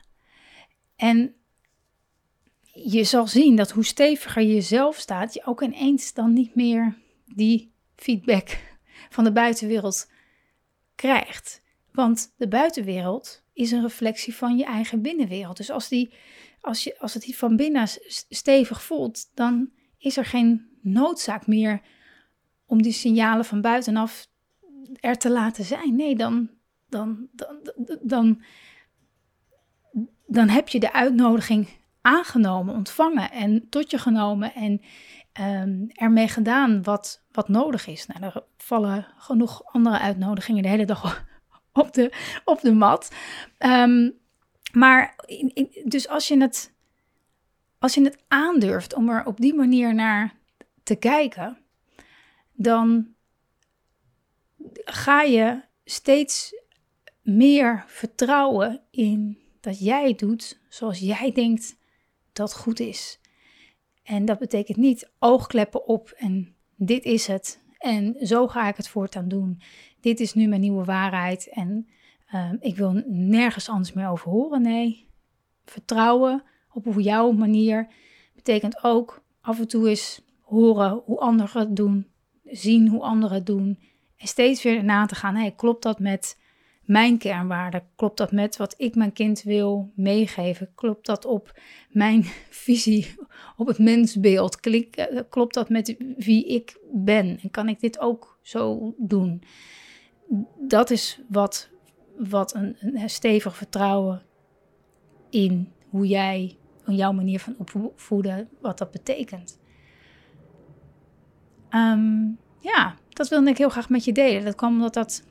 En 0.96 1.36
je 2.74 3.04
zal 3.04 3.28
zien 3.28 3.56
dat 3.56 3.72
hoe 3.72 3.86
steviger 3.86 4.42
je 4.42 4.62
zelf 4.62 4.98
staat, 4.98 5.34
je 5.34 5.46
ook 5.46 5.62
ineens 5.62 6.14
dan 6.14 6.34
niet 6.34 6.56
meer 6.56 6.98
die 7.26 7.72
feedback 7.96 8.58
van 9.10 9.24
de 9.24 9.32
buitenwereld 9.32 10.10
krijgt. 10.96 11.62
Want 11.92 12.34
de 12.38 12.48
buitenwereld 12.48 13.44
is 13.54 13.72
een 13.72 13.82
reflectie 13.82 14.36
van 14.36 14.58
je 14.58 14.66
eigen 14.66 15.02
binnenwereld. 15.02 15.58
Dus 15.58 15.72
als, 15.72 15.88
die, 15.88 16.14
als, 16.62 16.84
je, 16.84 17.00
als 17.00 17.14
het 17.14 17.24
hier 17.24 17.36
van 17.36 17.56
binnen 17.56 17.88
stevig 18.30 18.84
voelt, 18.84 19.32
dan 19.34 19.72
is 19.98 20.18
er 20.18 20.26
geen 20.26 20.70
noodzaak 20.82 21.48
meer 21.48 21.82
om 22.66 22.82
die 22.82 22.92
signalen 22.92 23.46
van 23.46 23.62
buitenaf 23.62 24.28
er 25.00 25.18
te 25.18 25.30
laten 25.30 25.64
zijn. 25.64 25.96
Nee, 25.96 26.16
dan, 26.16 26.50
dan, 26.90 27.28
dan, 27.32 27.60
dan, 28.02 28.44
dan 30.26 30.50
heb 30.50 30.70
je 30.70 30.80
de 30.80 30.94
uitnodiging 30.94 31.68
aangenomen, 32.08 32.76
ontvangen 32.76 33.32
en 33.32 33.70
tot 33.70 33.92
je 33.92 33.98
genomen 33.98 34.54
en 34.54 34.82
um, 35.42 35.88
ermee 35.90 36.28
gedaan 36.28 36.84
wat, 36.84 37.24
wat 37.32 37.50
nodig 37.50 37.88
is. 37.88 38.06
Nou, 38.06 38.24
er 38.24 38.44
vallen 38.58 39.08
genoeg 39.18 39.64
andere 39.66 40.00
uitnodigingen 40.00 40.64
de 40.64 40.70
hele 40.70 40.86
dag 40.86 41.26
op 41.74 41.94
de, 41.94 42.14
op 42.46 42.62
de 42.62 42.74
mat. 42.74 43.16
Um, 43.60 44.14
maar 44.72 45.16
dus 45.84 46.08
als 46.08 46.28
je, 46.28 46.42
het, 46.42 46.74
als 47.80 47.94
je 47.94 48.04
het 48.04 48.24
aandurft 48.28 48.94
om 48.94 49.10
er 49.10 49.26
op 49.26 49.40
die 49.40 49.54
manier 49.54 49.96
naar 49.96 50.36
te 50.84 50.96
kijken, 50.96 51.58
dan 52.54 53.08
ga 54.84 55.22
je 55.22 55.62
steeds 55.86 56.56
meer 57.22 57.84
vertrouwen 57.88 58.82
in 58.92 59.38
dat 59.60 59.80
jij 59.80 60.14
doet 60.16 60.60
zoals 60.70 61.00
jij 61.00 61.32
denkt 61.32 61.78
dat 62.38 62.56
goed 62.56 62.80
is. 62.80 63.20
En 64.04 64.26
dat 64.26 64.40
betekent 64.40 64.78
niet 64.78 65.12
oogkleppen 65.20 65.88
op 65.88 66.10
en 66.10 66.56
dit 66.76 67.04
is 67.04 67.28
het 67.28 67.62
en 67.78 68.16
zo 68.22 68.48
ga 68.48 68.68
ik 68.68 68.78
het 68.78 68.88
voortaan 68.88 69.28
doen. 69.28 69.62
Dit 70.00 70.20
is 70.20 70.34
nu 70.34 70.48
mijn 70.48 70.62
nieuwe 70.62 70.84
waarheid 70.84 71.50
en 71.50 71.88
uh, 72.34 72.52
ik 72.60 72.78
wil 72.78 73.04
nergens 73.08 73.70
anders 73.70 73.94
meer 73.94 74.08
over 74.08 74.32
horen. 74.32 74.62
Nee, 74.62 75.08
vertrouwen 75.66 76.44
op 76.74 77.00
jouw 77.00 77.32
manier 77.32 77.88
betekent 78.36 78.84
ook 78.84 79.24
af 79.42 79.60
en 79.60 79.68
toe 79.68 79.90
eens 79.90 80.22
horen 80.42 81.02
hoe 81.06 81.20
anderen 81.20 81.62
het 81.62 81.76
doen, 81.76 82.08
zien 82.44 82.88
hoe 82.88 83.02
anderen 83.02 83.36
het 83.36 83.46
doen 83.46 83.80
en 84.18 84.28
steeds 84.28 84.64
weer 84.64 84.84
na 84.84 85.06
te 85.06 85.16
gaan. 85.16 85.36
Hey, 85.36 85.52
klopt 85.52 85.84
dat 85.84 86.00
met 86.00 86.38
mijn 86.88 87.18
kernwaarden? 87.18 87.84
Klopt 87.96 88.18
dat 88.18 88.32
met 88.32 88.58
wat 88.58 88.74
ik 88.78 88.96
mijn 88.96 89.14
kind 89.14 89.44
wil 89.44 89.92
meegeven? 89.96 90.72
Klopt 90.76 91.06
dat 91.06 91.26
op 91.26 91.60
mijn 91.90 92.24
visie 92.66 93.16
op 93.58 93.68
het 93.68 93.80
mensbeeld? 93.80 94.60
Eh, 94.60 95.20
klopt 95.30 95.54
dat 95.54 95.70
met 95.70 95.96
wie 96.18 96.46
ik 96.48 96.78
ben? 96.92 97.40
En 97.42 97.52
kan 97.52 97.70
ik 97.70 97.80
dit 97.80 98.00
ook 98.00 98.40
zo 98.42 98.94
doen? 98.98 99.44
Dat 100.60 100.90
is 100.90 101.22
wat, 101.30 101.70
wat 102.18 102.54
een, 102.54 102.76
een 102.80 103.10
stevig 103.10 103.56
vertrouwen 103.58 104.24
in 105.30 105.72
hoe 105.90 106.08
jij, 106.08 106.58
in 106.86 106.96
jouw 106.96 107.12
manier 107.12 107.40
van 107.40 107.56
opvoeden, 107.58 108.50
wat 108.62 108.78
dat 108.78 108.92
betekent. 108.92 109.60
Ehm, 111.70 112.26
ja, 112.60 112.96
dat 113.10 113.28
wilde 113.28 113.50
ik 113.50 113.58
heel 113.58 113.70
graag 113.70 113.90
met 113.90 114.06
je 114.06 114.12
delen. 114.12 114.46
Dat 114.46 114.56
kwam 114.56 114.74
omdat 114.74 114.94
dat 114.94 115.24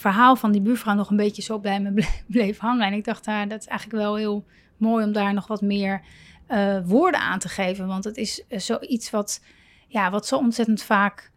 verhaal 0.00 0.36
van 0.36 0.52
die 0.52 0.60
buurvrouw 0.60 0.94
nog 0.94 1.10
een 1.10 1.16
beetje 1.16 1.42
zo 1.42 1.58
bij 1.58 1.80
me 1.80 2.08
bleef 2.26 2.58
hangen. 2.58 2.86
En 2.86 2.92
ik 2.92 3.04
dacht, 3.04 3.24
daar, 3.24 3.48
dat 3.48 3.60
is 3.60 3.66
eigenlijk 3.66 4.02
wel 4.02 4.16
heel 4.16 4.44
mooi 4.76 5.04
om 5.04 5.12
daar 5.12 5.34
nog 5.34 5.46
wat 5.46 5.60
meer 5.60 6.02
uh, 6.48 6.78
woorden 6.84 7.20
aan 7.20 7.38
te 7.38 7.48
geven. 7.48 7.86
Want 7.86 8.04
het 8.04 8.16
is 8.16 8.44
uh, 8.48 8.58
zoiets 8.58 9.10
wat, 9.10 9.42
ja, 9.88 10.10
wat 10.10 10.26
zo 10.26 10.36
ontzettend 10.36 10.82
vaak 10.82 11.30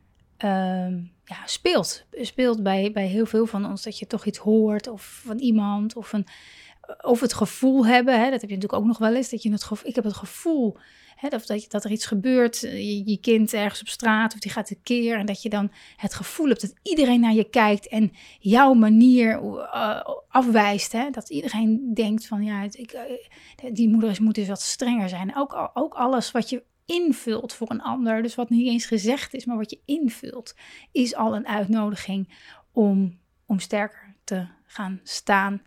uh, 0.43 0.87
ja, 1.25 1.37
speelt. 1.45 2.05
Speelt 2.11 2.63
bij, 2.63 2.91
bij 2.91 3.07
heel 3.07 3.25
veel 3.25 3.45
van 3.45 3.65
ons. 3.65 3.83
Dat 3.83 3.99
je 3.99 4.07
toch 4.07 4.25
iets 4.25 4.37
hoort 4.37 4.87
of 4.87 5.21
van 5.25 5.37
iemand 5.37 5.95
of, 5.95 6.13
een, 6.13 6.27
of 7.01 7.19
het 7.19 7.33
gevoel 7.33 7.85
hebben. 7.85 8.13
Hè, 8.13 8.29
dat 8.29 8.41
heb 8.41 8.49
je 8.49 8.55
natuurlijk 8.55 8.81
ook 8.81 8.87
nog 8.87 8.97
wel 8.97 9.15
eens. 9.15 9.29
Dat 9.29 9.43
je 9.43 9.51
het 9.51 9.63
gevoel, 9.63 9.89
ik 9.89 9.95
heb 9.95 10.03
het 10.03 10.13
gevoel 10.13 10.77
of 11.31 11.45
dat, 11.45 11.65
dat 11.69 11.83
er 11.83 11.91
iets 11.91 12.05
gebeurt, 12.05 12.63
eh, 12.63 12.77
je, 12.77 13.09
je, 13.09 13.17
kind 13.17 13.53
ergens 13.53 13.81
op 13.81 13.87
straat 13.87 14.33
of 14.33 14.39
die 14.39 14.51
gaat 14.51 14.69
een 14.69 14.81
keer. 14.83 15.17
En 15.17 15.25
dat 15.25 15.41
je 15.41 15.49
dan 15.49 15.71
het 15.95 16.13
gevoel 16.13 16.47
hebt 16.47 16.61
dat 16.61 16.73
iedereen 16.81 17.19
naar 17.19 17.33
je 17.33 17.49
kijkt 17.49 17.87
en 17.87 18.11
jouw 18.39 18.73
manier 18.73 19.41
uh, 19.41 20.01
afwijst. 20.27 20.91
Hè? 20.91 21.09
Dat 21.09 21.29
iedereen 21.29 21.93
denkt 21.93 22.27
van 22.27 22.43
ja, 22.43 22.63
ik, 22.71 22.93
uh, 22.93 23.73
die 23.73 23.89
moeder 23.89 24.09
is, 24.09 24.19
moet 24.19 24.35
dus 24.35 24.47
wat 24.47 24.61
strenger 24.61 25.09
zijn. 25.09 25.35
Ook, 25.35 25.71
ook 25.73 25.93
alles 25.93 26.31
wat 26.31 26.49
je 26.49 26.63
invult 26.85 27.53
voor 27.53 27.71
een 27.71 27.81
ander, 27.81 28.21
dus 28.21 28.35
wat 28.35 28.49
niet 28.49 28.67
eens 28.67 28.85
gezegd 28.85 29.33
is, 29.33 29.45
maar 29.45 29.57
wat 29.57 29.69
je 29.69 29.79
invult, 29.85 30.55
is 30.91 31.15
al 31.15 31.35
een 31.35 31.47
uitnodiging 31.47 32.29
om, 32.71 33.19
om 33.45 33.59
sterker 33.59 34.15
te 34.23 34.47
gaan 34.65 34.99
staan 35.03 35.61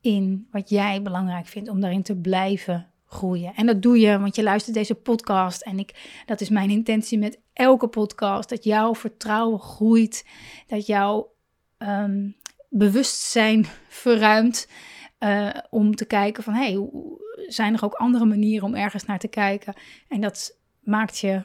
in 0.00 0.48
wat 0.50 0.68
jij 0.68 1.02
belangrijk 1.02 1.46
vindt, 1.46 1.68
om 1.68 1.80
daarin 1.80 2.02
te 2.02 2.16
blijven 2.16 2.90
groeien. 3.10 3.54
En 3.54 3.66
dat 3.66 3.82
doe 3.82 3.98
je, 3.98 4.18
want 4.18 4.36
je 4.36 4.42
luistert 4.42 4.74
deze 4.74 4.94
podcast. 4.94 5.62
En 5.62 5.78
ik, 5.78 6.22
dat 6.26 6.40
is 6.40 6.48
mijn 6.48 6.70
intentie 6.70 7.18
met 7.18 7.40
elke 7.52 7.88
podcast. 7.88 8.48
Dat 8.48 8.64
jouw 8.64 8.94
vertrouwen 8.94 9.60
groeit. 9.60 10.26
Dat 10.66 10.86
jouw 10.86 11.32
um, 11.78 12.36
bewustzijn 12.68 13.66
verruimt. 14.02 14.68
Uh, 15.18 15.50
om 15.70 15.94
te 15.94 16.04
kijken 16.04 16.42
van, 16.42 16.54
hey, 16.54 16.88
zijn 17.46 17.74
er 17.74 17.84
ook 17.84 17.94
andere 17.94 18.24
manieren 18.24 18.66
om 18.66 18.74
ergens 18.74 19.04
naar 19.04 19.18
te 19.18 19.28
kijken? 19.28 19.74
En 20.08 20.20
dat 20.20 20.58
maakt 20.80 21.18
je, 21.18 21.42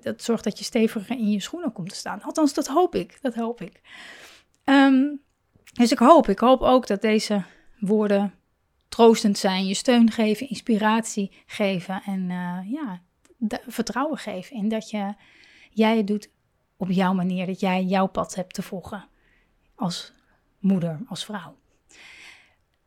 dat 0.00 0.22
zorgt 0.22 0.44
dat 0.44 0.58
je 0.58 0.64
steviger 0.64 1.16
in 1.16 1.30
je 1.30 1.40
schoenen 1.40 1.72
komt 1.72 1.88
te 1.88 1.94
staan. 1.94 2.22
Althans, 2.22 2.54
dat 2.54 2.66
hoop 2.66 2.94
ik, 2.94 3.18
dat 3.20 3.34
hoop 3.34 3.60
ik. 3.60 3.80
Um, 4.64 5.20
dus 5.72 5.92
ik 5.92 5.98
hoop, 5.98 6.28
ik 6.28 6.38
hoop 6.38 6.60
ook 6.60 6.86
dat 6.86 7.00
deze 7.00 7.42
woorden 7.80 8.37
troostend 8.88 9.38
zijn, 9.38 9.66
je 9.66 9.74
steun 9.74 10.10
geven, 10.10 10.48
inspiratie 10.48 11.32
geven 11.46 12.02
en 12.02 12.20
uh, 12.30 12.72
ja, 12.72 13.02
vertrouwen 13.66 14.18
geven 14.18 14.56
in 14.56 14.68
dat 14.68 14.90
je, 14.90 15.14
jij 15.70 15.96
het 15.96 16.06
doet 16.06 16.30
op 16.76 16.90
jouw 16.90 17.12
manier, 17.12 17.46
dat 17.46 17.60
jij 17.60 17.84
jouw 17.84 18.06
pad 18.06 18.34
hebt 18.34 18.54
te 18.54 18.62
volgen 18.62 19.08
als 19.74 20.12
moeder, 20.58 21.00
als 21.06 21.24
vrouw. 21.24 21.56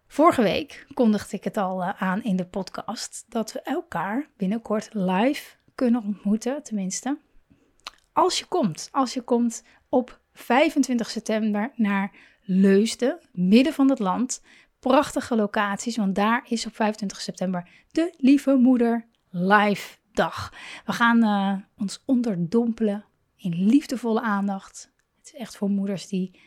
Vorige 0.07 0.41
week 0.41 0.87
kondigde 0.93 1.37
ik 1.37 1.43
het 1.43 1.57
al 1.57 1.81
uh, 1.81 2.01
aan 2.01 2.23
in 2.23 2.35
de 2.35 2.45
podcast 2.45 3.25
dat 3.29 3.51
we 3.51 3.61
elkaar 3.61 4.29
binnenkort 4.37 4.89
live 4.93 5.55
kunnen 5.75 6.03
ontmoeten, 6.03 6.63
tenminste. 6.63 7.17
Als 8.13 8.39
je 8.39 8.45
komt, 8.45 8.89
als 8.91 9.13
je 9.13 9.21
komt 9.21 9.63
op 9.89 10.19
25 10.33 11.09
september 11.09 11.71
naar 11.75 12.11
Leusden, 12.43 13.19
midden 13.31 13.73
van 13.73 13.89
het 13.89 13.99
land, 13.99 14.41
prachtige 14.81 15.35
locaties, 15.35 15.97
want 15.97 16.15
daar 16.15 16.45
is 16.47 16.65
op 16.65 16.75
25 16.75 17.21
september 17.21 17.69
de 17.91 18.13
Lieve 18.17 18.55
Moeder 18.55 19.07
Live 19.29 19.97
Dag. 20.13 20.53
We 20.85 20.91
gaan 20.91 21.23
uh, 21.23 21.63
ons 21.77 22.03
onderdompelen 22.05 23.05
in 23.35 23.65
liefdevolle 23.65 24.21
aandacht. 24.21 24.91
Het 25.17 25.33
is 25.33 25.39
echt 25.39 25.57
voor 25.57 25.69
moeders 25.69 26.07
die 26.07 26.39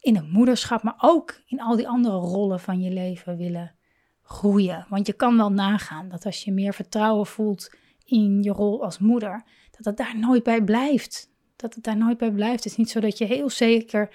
in 0.00 0.16
het 0.16 0.32
moederschap, 0.32 0.82
maar 0.82 0.96
ook 0.98 1.40
in 1.46 1.60
al 1.60 1.76
die 1.76 1.88
andere 1.88 2.16
rollen 2.16 2.60
van 2.60 2.80
je 2.80 2.90
leven 2.90 3.36
willen 3.36 3.74
groeien. 4.22 4.86
Want 4.88 5.06
je 5.06 5.12
kan 5.12 5.36
wel 5.36 5.50
nagaan 5.52 6.08
dat 6.08 6.24
als 6.26 6.44
je 6.44 6.52
meer 6.52 6.74
vertrouwen 6.74 7.26
voelt 7.26 7.74
in 8.04 8.42
je 8.42 8.50
rol 8.50 8.84
als 8.84 8.98
moeder, 8.98 9.44
dat 9.70 9.84
het 9.84 9.96
daar 9.96 10.18
nooit 10.18 10.42
bij 10.42 10.62
blijft. 10.62 11.32
Dat 11.56 11.74
het 11.74 11.84
daar 11.84 11.96
nooit 11.96 12.18
bij 12.18 12.32
blijft. 12.32 12.64
Het 12.64 12.72
is 12.72 12.76
niet 12.76 12.90
zo 12.90 13.00
dat 13.00 13.18
je 13.18 13.24
heel 13.24 13.50
zeker 13.50 14.08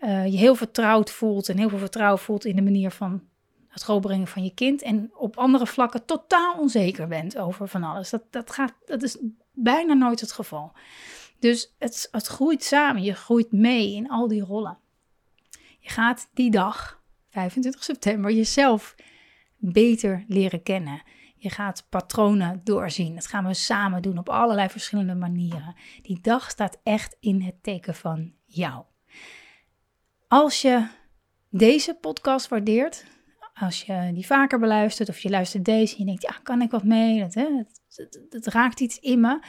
uh, 0.00 0.26
je 0.26 0.36
heel 0.36 0.54
vertrouwd 0.54 1.10
voelt 1.10 1.48
en 1.48 1.58
heel 1.58 1.68
veel 1.68 1.78
vertrouwen 1.78 2.18
voelt 2.18 2.44
in 2.44 2.56
de 2.56 2.62
manier 2.62 2.90
van 2.90 3.22
het 3.68 3.82
grootbrengen 3.82 4.26
van 4.26 4.44
je 4.44 4.54
kind. 4.54 4.82
En 4.82 5.10
op 5.14 5.36
andere 5.36 5.66
vlakken 5.66 6.04
totaal 6.04 6.58
onzeker 6.58 7.08
bent 7.08 7.38
over 7.38 7.68
van 7.68 7.82
alles. 7.82 8.10
Dat, 8.10 8.22
dat, 8.30 8.50
gaat, 8.50 8.74
dat 8.84 9.02
is 9.02 9.18
bijna 9.52 9.92
nooit 9.92 10.20
het 10.20 10.32
geval. 10.32 10.72
Dus 11.38 11.74
het, 11.78 12.08
het 12.10 12.26
groeit 12.26 12.64
samen. 12.64 13.02
Je 13.02 13.14
groeit 13.14 13.52
mee 13.52 13.94
in 13.94 14.10
al 14.10 14.28
die 14.28 14.44
rollen. 14.44 14.78
Je 15.78 15.88
gaat 15.88 16.28
die 16.34 16.50
dag, 16.50 17.00
25 17.30 17.84
september, 17.84 18.30
jezelf 18.32 18.94
beter 19.56 20.24
leren 20.28 20.62
kennen. 20.62 21.02
Je 21.36 21.50
gaat 21.50 21.86
patronen 21.88 22.60
doorzien. 22.64 23.14
Dat 23.14 23.26
gaan 23.26 23.46
we 23.46 23.54
samen 23.54 24.02
doen 24.02 24.18
op 24.18 24.28
allerlei 24.28 24.68
verschillende 24.68 25.14
manieren. 25.14 25.74
Die 26.02 26.20
dag 26.20 26.50
staat 26.50 26.78
echt 26.82 27.16
in 27.20 27.42
het 27.42 27.62
teken 27.62 27.94
van 27.94 28.32
jou. 28.44 28.84
Als 30.28 30.62
je 30.62 30.86
deze 31.50 31.94
podcast 31.94 32.48
waardeert, 32.48 33.04
als 33.54 33.82
je 33.82 34.10
die 34.14 34.26
vaker 34.26 34.58
beluistert 34.58 35.08
of 35.08 35.18
je 35.18 35.30
luistert 35.30 35.64
deze 35.64 35.92
en 35.92 36.00
je 36.00 36.06
denkt, 36.06 36.22
ja, 36.22 36.40
kan 36.42 36.62
ik 36.62 36.70
wat 36.70 36.84
mee? 36.84 37.20
Dat, 37.20 37.34
hè, 37.34 37.46
raakt 38.30 38.80
iets 38.80 38.98
in 38.98 39.20
me. 39.20 39.40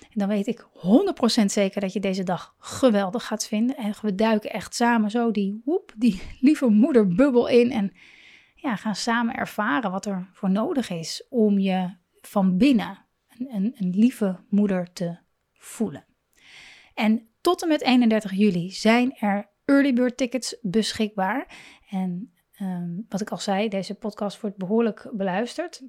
En 0.00 0.18
dan 0.18 0.28
weet 0.28 0.46
ik 0.46 0.66
100% 1.40 1.44
zeker 1.44 1.80
dat 1.80 1.92
je 1.92 2.00
deze 2.00 2.22
dag 2.22 2.54
geweldig 2.58 3.26
gaat 3.26 3.46
vinden. 3.46 3.76
En 3.76 3.94
we 4.02 4.14
duiken 4.14 4.50
echt 4.50 4.74
samen 4.74 5.10
zo 5.10 5.30
die, 5.30 5.60
woep, 5.64 5.92
die 5.96 6.22
lieve 6.40 6.66
moederbubbel 6.66 7.48
in. 7.48 7.70
En 7.70 7.92
ja, 8.54 8.76
gaan 8.76 8.94
samen 8.94 9.34
ervaren 9.34 9.90
wat 9.90 10.06
er 10.06 10.28
voor 10.32 10.50
nodig 10.50 10.90
is 10.90 11.26
om 11.28 11.58
je 11.58 11.96
van 12.20 12.56
binnen 12.56 13.06
een, 13.28 13.54
een, 13.54 13.74
een 13.78 13.90
lieve 13.90 14.38
moeder 14.48 14.92
te 14.92 15.18
voelen. 15.52 16.04
En 16.94 17.28
tot 17.40 17.62
en 17.62 17.68
met 17.68 17.82
31 17.82 18.32
juli 18.32 18.70
zijn 18.70 19.16
er 19.16 19.51
early 19.72 19.92
bird 19.92 20.16
tickets 20.16 20.56
beschikbaar. 20.62 21.46
En 21.90 22.32
ehm, 22.54 22.90
wat 23.08 23.20
ik 23.20 23.30
al 23.30 23.38
zei, 23.38 23.68
deze 23.68 23.94
podcast 23.94 24.40
wordt 24.40 24.56
behoorlijk 24.56 25.10
beluisterd. 25.12 25.82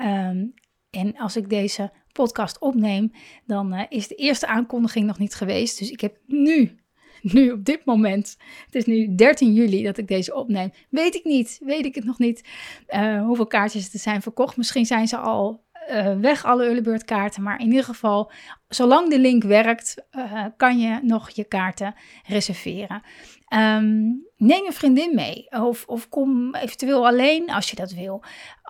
Um, 0.00 0.54
en 0.90 1.16
als 1.16 1.36
ik 1.36 1.48
deze 1.48 1.92
podcast 2.12 2.58
opneem, 2.58 3.12
dan 3.46 3.74
uh, 3.74 3.82
is 3.88 4.08
de 4.08 4.14
eerste 4.14 4.46
aankondiging 4.46 5.06
nog 5.06 5.18
niet 5.18 5.34
geweest. 5.34 5.78
Dus 5.78 5.90
ik 5.90 6.00
heb 6.00 6.18
nu, 6.26 6.78
nu 7.22 7.50
op 7.50 7.64
dit 7.64 7.84
moment, 7.84 8.36
het 8.64 8.74
is 8.74 8.84
nu 8.84 9.14
13 9.14 9.52
juli 9.52 9.82
dat 9.82 9.98
ik 9.98 10.08
deze 10.08 10.34
opneem, 10.34 10.70
weet 10.90 11.14
ik 11.14 11.24
niet, 11.24 11.60
weet 11.64 11.84
ik 11.84 11.94
het 11.94 12.04
nog 12.04 12.18
niet, 12.18 12.48
uh, 12.88 13.24
hoeveel 13.24 13.46
kaartjes 13.46 13.92
er 13.92 13.98
zijn 13.98 14.22
verkocht. 14.22 14.56
Misschien 14.56 14.86
zijn 14.86 15.08
ze 15.08 15.16
al 15.16 15.63
uh, 15.90 16.16
weg 16.20 16.44
alle 16.44 16.64
early 16.64 16.98
kaarten. 16.98 17.42
Maar 17.42 17.60
in 17.60 17.66
ieder 17.66 17.84
geval, 17.84 18.30
zolang 18.68 19.10
de 19.10 19.18
link 19.18 19.42
werkt, 19.42 19.96
uh, 20.12 20.44
kan 20.56 20.78
je 20.78 20.98
nog 21.02 21.30
je 21.30 21.44
kaarten 21.44 21.94
reserveren. 22.26 23.02
Um, 23.48 24.26
neem 24.36 24.66
een 24.66 24.72
vriendin 24.72 25.14
mee 25.14 25.50
of, 25.50 25.84
of 25.86 26.08
kom 26.08 26.54
eventueel 26.54 27.06
alleen 27.06 27.50
als 27.50 27.70
je 27.70 27.76
dat 27.76 27.92
wil. 27.92 28.22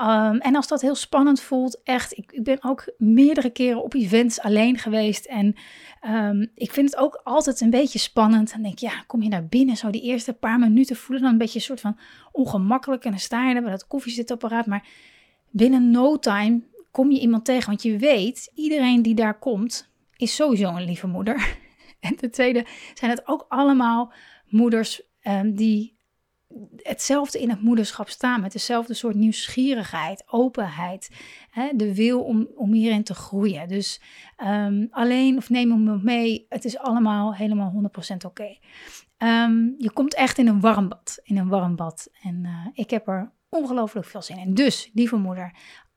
Um, 0.02 0.38
en 0.38 0.56
als 0.56 0.68
dat 0.68 0.80
heel 0.80 0.94
spannend 0.94 1.40
voelt, 1.40 1.80
echt, 1.82 2.16
ik, 2.16 2.32
ik, 2.32 2.42
ben 2.42 2.64
ook 2.64 2.92
meerdere 2.98 3.50
keren 3.50 3.82
op 3.82 3.94
events 3.94 4.40
alleen 4.40 4.78
geweest. 4.78 5.24
En 5.24 5.54
um, 6.08 6.50
ik 6.54 6.72
vind 6.72 6.90
het 6.90 6.98
ook 6.98 7.20
altijd 7.24 7.60
een 7.60 7.70
beetje 7.70 7.98
spannend. 7.98 8.52
Dan 8.52 8.62
denk 8.62 8.78
je, 8.78 8.86
ja, 8.86 9.04
kom 9.06 9.22
je 9.22 9.28
naar 9.28 9.46
binnen, 9.46 9.76
zo 9.76 9.90
die 9.90 10.02
eerste 10.02 10.32
paar 10.32 10.58
minuten 10.58 10.96
voelen 10.96 11.22
dan 11.22 11.32
een 11.32 11.38
beetje 11.38 11.58
een 11.58 11.64
soort 11.64 11.80
van 11.80 11.98
ongemakkelijk. 12.32 13.04
En 13.04 13.10
dan 13.10 13.20
sta 13.20 13.48
je 13.48 13.62
bij 13.62 13.70
dat 13.70 13.86
koffiezetapparaat. 13.86 14.66
Maar 14.66 14.86
binnen 15.50 15.90
no 15.90 16.18
time 16.18 16.62
kom 16.94 17.10
je 17.10 17.20
iemand 17.20 17.44
tegen. 17.44 17.66
Want 17.66 17.82
je 17.82 17.98
weet, 17.98 18.50
iedereen 18.54 19.02
die 19.02 19.14
daar 19.14 19.38
komt, 19.38 19.90
is 20.16 20.34
sowieso 20.34 20.68
een 20.68 20.84
lieve 20.84 21.06
moeder. 21.06 21.36
En 22.00 22.16
ten 22.16 22.30
tweede 22.30 22.66
zijn 22.94 23.10
het 23.10 23.28
ook 23.28 23.44
allemaal 23.48 24.12
moeders 24.46 25.02
um, 25.22 25.54
die 25.54 25.96
hetzelfde 26.76 27.40
in 27.40 27.50
het 27.50 27.62
moederschap 27.62 28.08
staan. 28.08 28.40
Met 28.40 28.52
dezelfde 28.52 28.94
soort 28.94 29.14
nieuwsgierigheid, 29.14 30.24
openheid. 30.26 31.10
Hè, 31.50 31.70
de 31.76 31.94
wil 31.94 32.20
om, 32.20 32.48
om 32.54 32.72
hierin 32.72 33.04
te 33.04 33.14
groeien. 33.14 33.68
Dus 33.68 34.00
um, 34.46 34.88
alleen 34.90 35.36
of 35.36 35.50
neem 35.50 35.70
hem 35.70 36.00
mee. 36.02 36.46
Het 36.48 36.64
is 36.64 36.78
allemaal 36.78 37.34
helemaal 37.34 37.90
100% 38.12 38.16
oké. 38.26 38.56
Um, 39.18 39.74
je 39.78 39.90
komt 39.92 40.14
echt 40.14 40.38
in 40.38 40.46
een 40.46 40.60
warm 40.60 40.88
bad. 40.88 41.20
In 41.22 41.36
een 41.36 41.48
warm 41.48 41.76
bad. 41.76 42.08
En 42.22 42.42
uh, 42.44 42.66
ik 42.72 42.90
heb 42.90 43.08
er 43.08 43.32
ongelooflijk 43.48 44.06
veel 44.06 44.22
zin 44.22 44.38
in. 44.38 44.54
Dus, 44.54 44.90
lieve 44.92 45.16
moeder, 45.16 45.54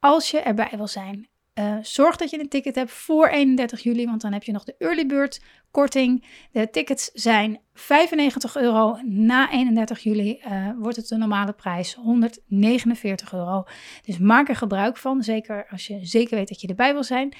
als 0.07 0.31
je 0.31 0.39
erbij 0.39 0.73
wil 0.75 0.87
zijn, 0.87 1.27
uh, 1.55 1.77
zorg 1.81 2.15
dat 2.15 2.29
je 2.29 2.39
een 2.39 2.49
ticket 2.49 2.75
hebt 2.75 2.91
voor 2.91 3.27
31 3.27 3.83
juli, 3.83 4.05
want 4.05 4.21
dan 4.21 4.33
heb 4.33 4.43
je 4.43 4.51
nog 4.51 4.63
de 4.63 4.75
early 4.77 5.05
bird 5.05 5.41
korting. 5.71 6.25
De 6.51 6.69
tickets 6.69 7.09
zijn 7.13 7.59
95 7.73 8.55
euro. 8.55 8.97
Na 9.03 9.51
31 9.51 9.99
juli 9.99 10.41
uh, 10.47 10.69
wordt 10.77 10.97
het 10.97 11.07
de 11.07 11.17
normale 11.17 11.53
prijs 11.53 11.93
149 11.93 13.33
euro. 13.33 13.63
Dus 14.01 14.17
maak 14.17 14.49
er 14.49 14.55
gebruik 14.55 14.97
van, 14.97 15.23
zeker 15.23 15.67
als 15.69 15.87
je 15.87 16.05
zeker 16.05 16.37
weet 16.37 16.47
dat 16.47 16.61
je 16.61 16.67
erbij 16.67 16.93
wil 16.93 17.03
zijn. 17.03 17.33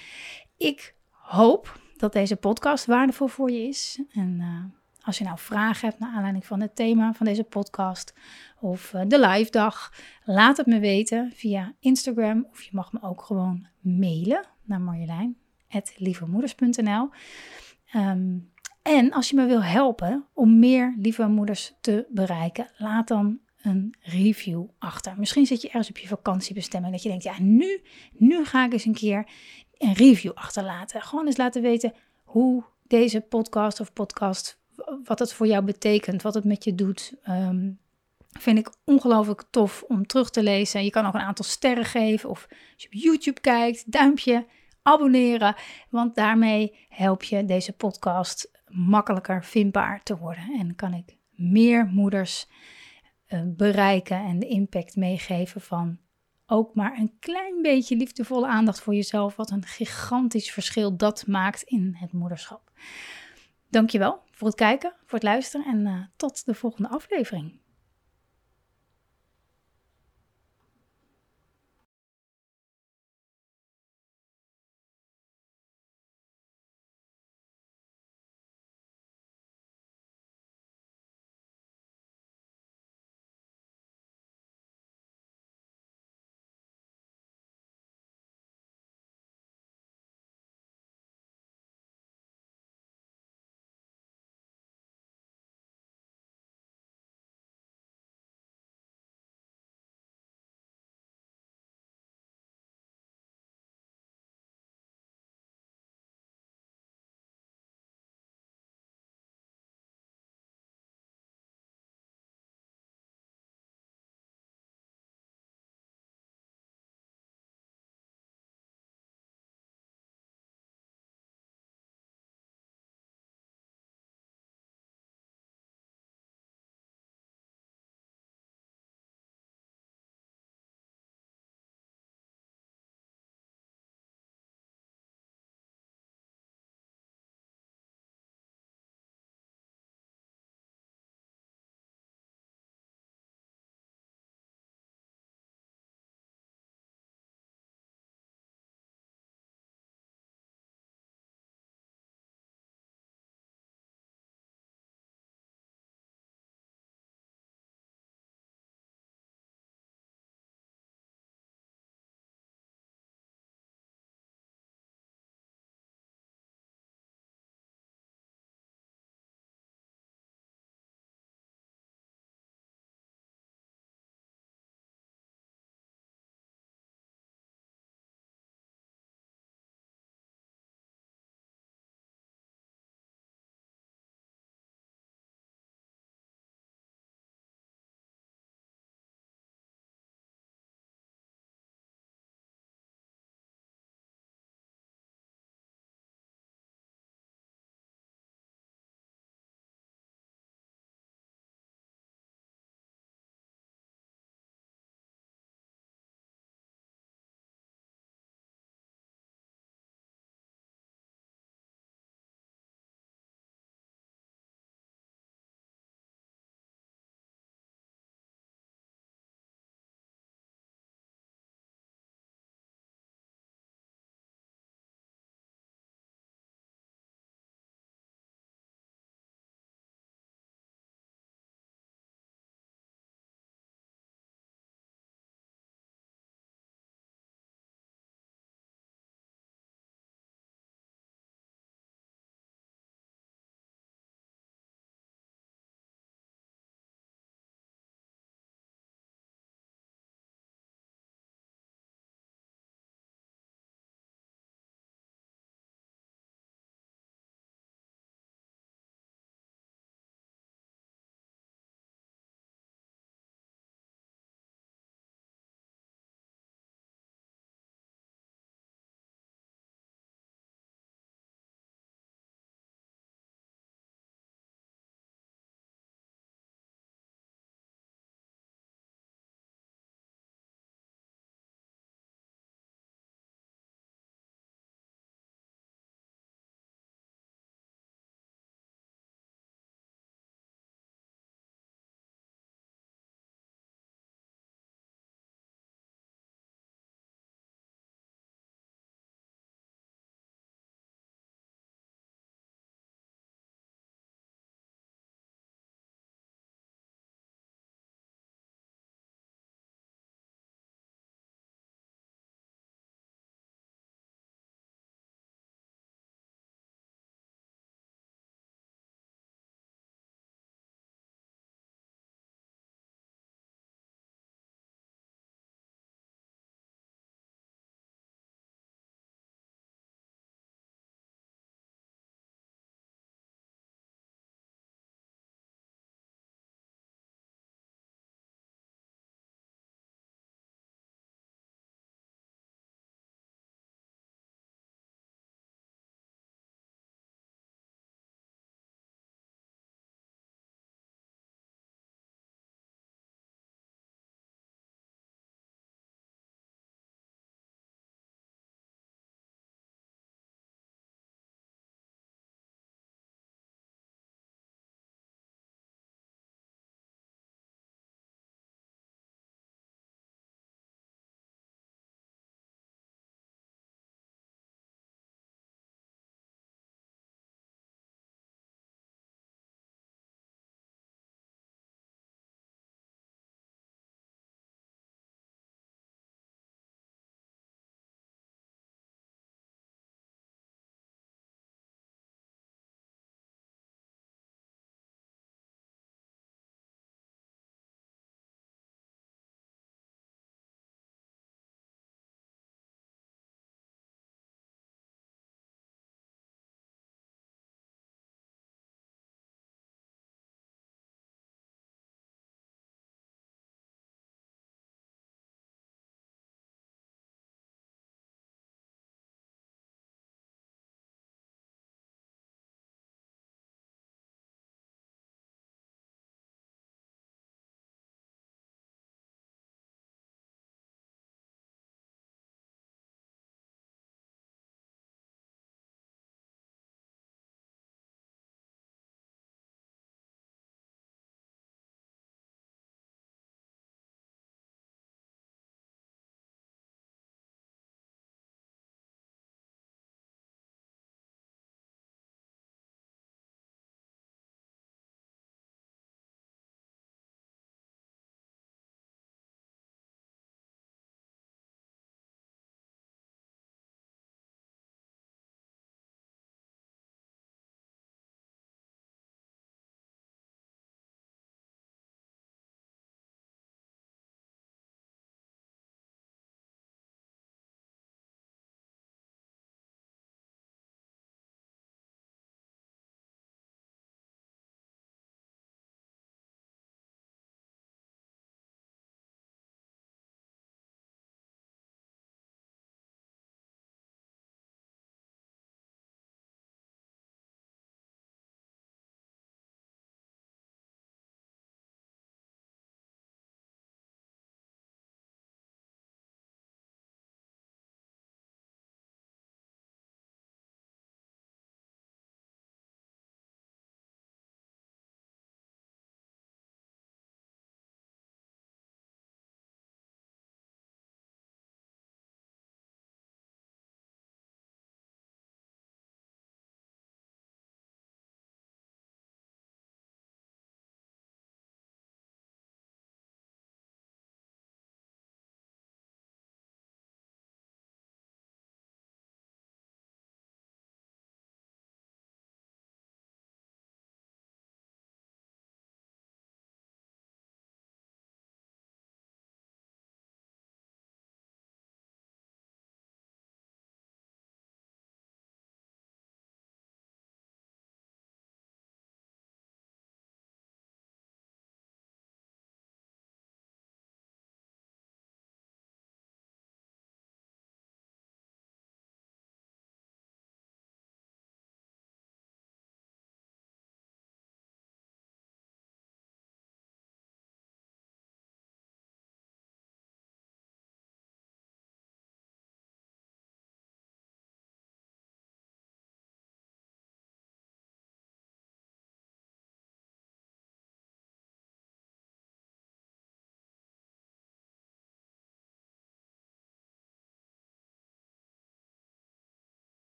Ik 0.58 0.96
hoop 1.10 1.80
dat 1.98 2.14
deze 2.14 2.36
podcast 2.36 2.86
waardevol 2.86 3.28
voor 3.28 3.52
je 3.52 3.68
is. 3.68 4.04
En 4.12 4.38
uh, 4.40 4.78
als 5.08 5.18
je 5.18 5.24
nou 5.24 5.38
vragen 5.40 5.88
hebt 5.88 6.00
naar 6.00 6.14
aanleiding 6.14 6.46
van 6.46 6.62
het 6.62 6.76
thema 6.76 7.14
van 7.14 7.26
deze 7.26 7.44
podcast 7.44 8.14
of 8.60 8.94
uh, 8.94 9.02
de 9.08 9.20
live 9.20 9.52
dag, 9.52 9.94
laat 10.24 10.58
het 10.58 10.66
me 10.66 10.80
weten 10.80 11.32
via 11.36 11.74
Instagram 11.80 12.48
of 12.52 12.62
je 12.62 12.70
mag 12.74 12.94
me 12.94 13.00
ook 13.02 13.22
gewoon 13.22 13.68
mailen 13.80 14.46
naar 14.64 14.82
marjolein.lievemoeders.nl 14.82 17.02
um, 17.02 17.10
ehm, 17.86 18.38
En 18.82 19.12
als 19.12 19.30
je 19.30 19.36
me 19.36 19.46
wil 19.46 19.64
helpen 19.64 20.26
om 20.34 20.60
meer 20.60 20.96
lieve 20.98 21.28
moeders 21.28 21.74
te 21.82 22.06
bereiken, 22.10 22.72
laat 22.78 23.08
dan 23.08 23.40
een 23.62 23.96
review 24.00 24.66
achter. 24.80 25.14
Misschien 25.18 25.46
zit 25.46 25.62
je 25.62 25.68
ergens 25.68 25.90
op 25.90 25.98
je 25.98 26.08
vakantiebestemming 26.08 26.94
dat 26.94 27.04
je 27.04 27.10
denkt, 27.10 27.24
ja, 27.24 27.36
nu, 27.40 27.82
nu 28.12 28.46
ga 28.46 28.66
ik 28.66 28.74
eens 28.74 28.86
een 28.86 28.94
keer 28.94 29.28
een 29.78 29.94
review 29.94 30.32
achterlaten. 30.34 31.02
Gewoon 31.02 31.26
eens 31.26 31.38
laten 31.38 31.62
weten 31.62 31.94
hoe 32.24 32.64
deze 32.88 33.22
podcast 33.22 33.80
of 33.80 33.94
podcast 33.94 34.57
wat 35.04 35.20
het 35.20 35.34
voor 35.34 35.48
jou 35.48 35.64
betekent, 35.64 36.22
wat 36.22 36.34
het 36.34 36.44
met 36.44 36.64
je 36.64 36.76
doet. 36.76 37.14
Um, 37.30 37.80
vind 38.40 38.58
ik 38.58 38.74
ongelooflijk 38.84 39.44
tof 39.50 39.84
om 39.88 40.08
terug 40.08 40.30
te 40.30 40.44
lezen. 40.44 40.84
Je 40.84 40.90
kan 40.90 41.06
ook 41.06 41.14
een 41.14 41.20
aantal 41.20 41.46
sterren 41.46 41.86
geven 41.86 42.30
of 42.30 42.48
als 42.50 42.84
je 42.84 42.88
op 42.88 42.94
YouTube 42.94 43.42
kijkt, 43.42 43.92
duimpje, 43.92 44.46
abonneren. 44.82 45.56
Want 45.90 46.16
daarmee 46.16 46.88
help 46.90 47.24
je 47.24 47.46
deze 47.46 47.74
podcast 47.74 48.52
makkelijker 48.68 49.44
vindbaar 49.44 50.04
te 50.04 50.18
worden. 50.18 50.56
En 50.60 50.76
kan 50.76 50.94
ik 50.94 51.18
meer 51.30 51.86
moeders 51.86 52.48
uh, 53.30 53.42
bereiken 53.46 54.18
en 54.18 54.40
de 54.40 54.48
impact 54.48 54.96
meegeven 54.96 55.62
van 55.62 55.98
ook 56.46 56.76
maar 56.76 56.98
een 56.98 57.14
klein 57.20 57.62
beetje 57.62 57.96
liefdevolle 57.96 58.48
aandacht 58.48 58.82
voor 58.82 58.96
jezelf. 58.96 59.36
Wat 59.36 59.52
een 59.52 59.66
gigantisch 59.66 60.52
verschil 60.52 60.98
dat 60.98 61.28
maakt 61.28 61.62
in 61.62 61.96
het 62.00 62.12
moederschap. 62.12 62.72
Dankjewel 63.70 64.26
voor 64.38 64.48
het 64.48 64.58
kijken, 64.58 64.94
voor 65.06 65.20
het 65.20 65.28
luisteren 65.28 65.66
en 65.66 65.86
uh, 65.86 66.02
tot 66.16 66.46
de 66.46 66.54
volgende 66.54 66.90
aflevering. 66.90 67.60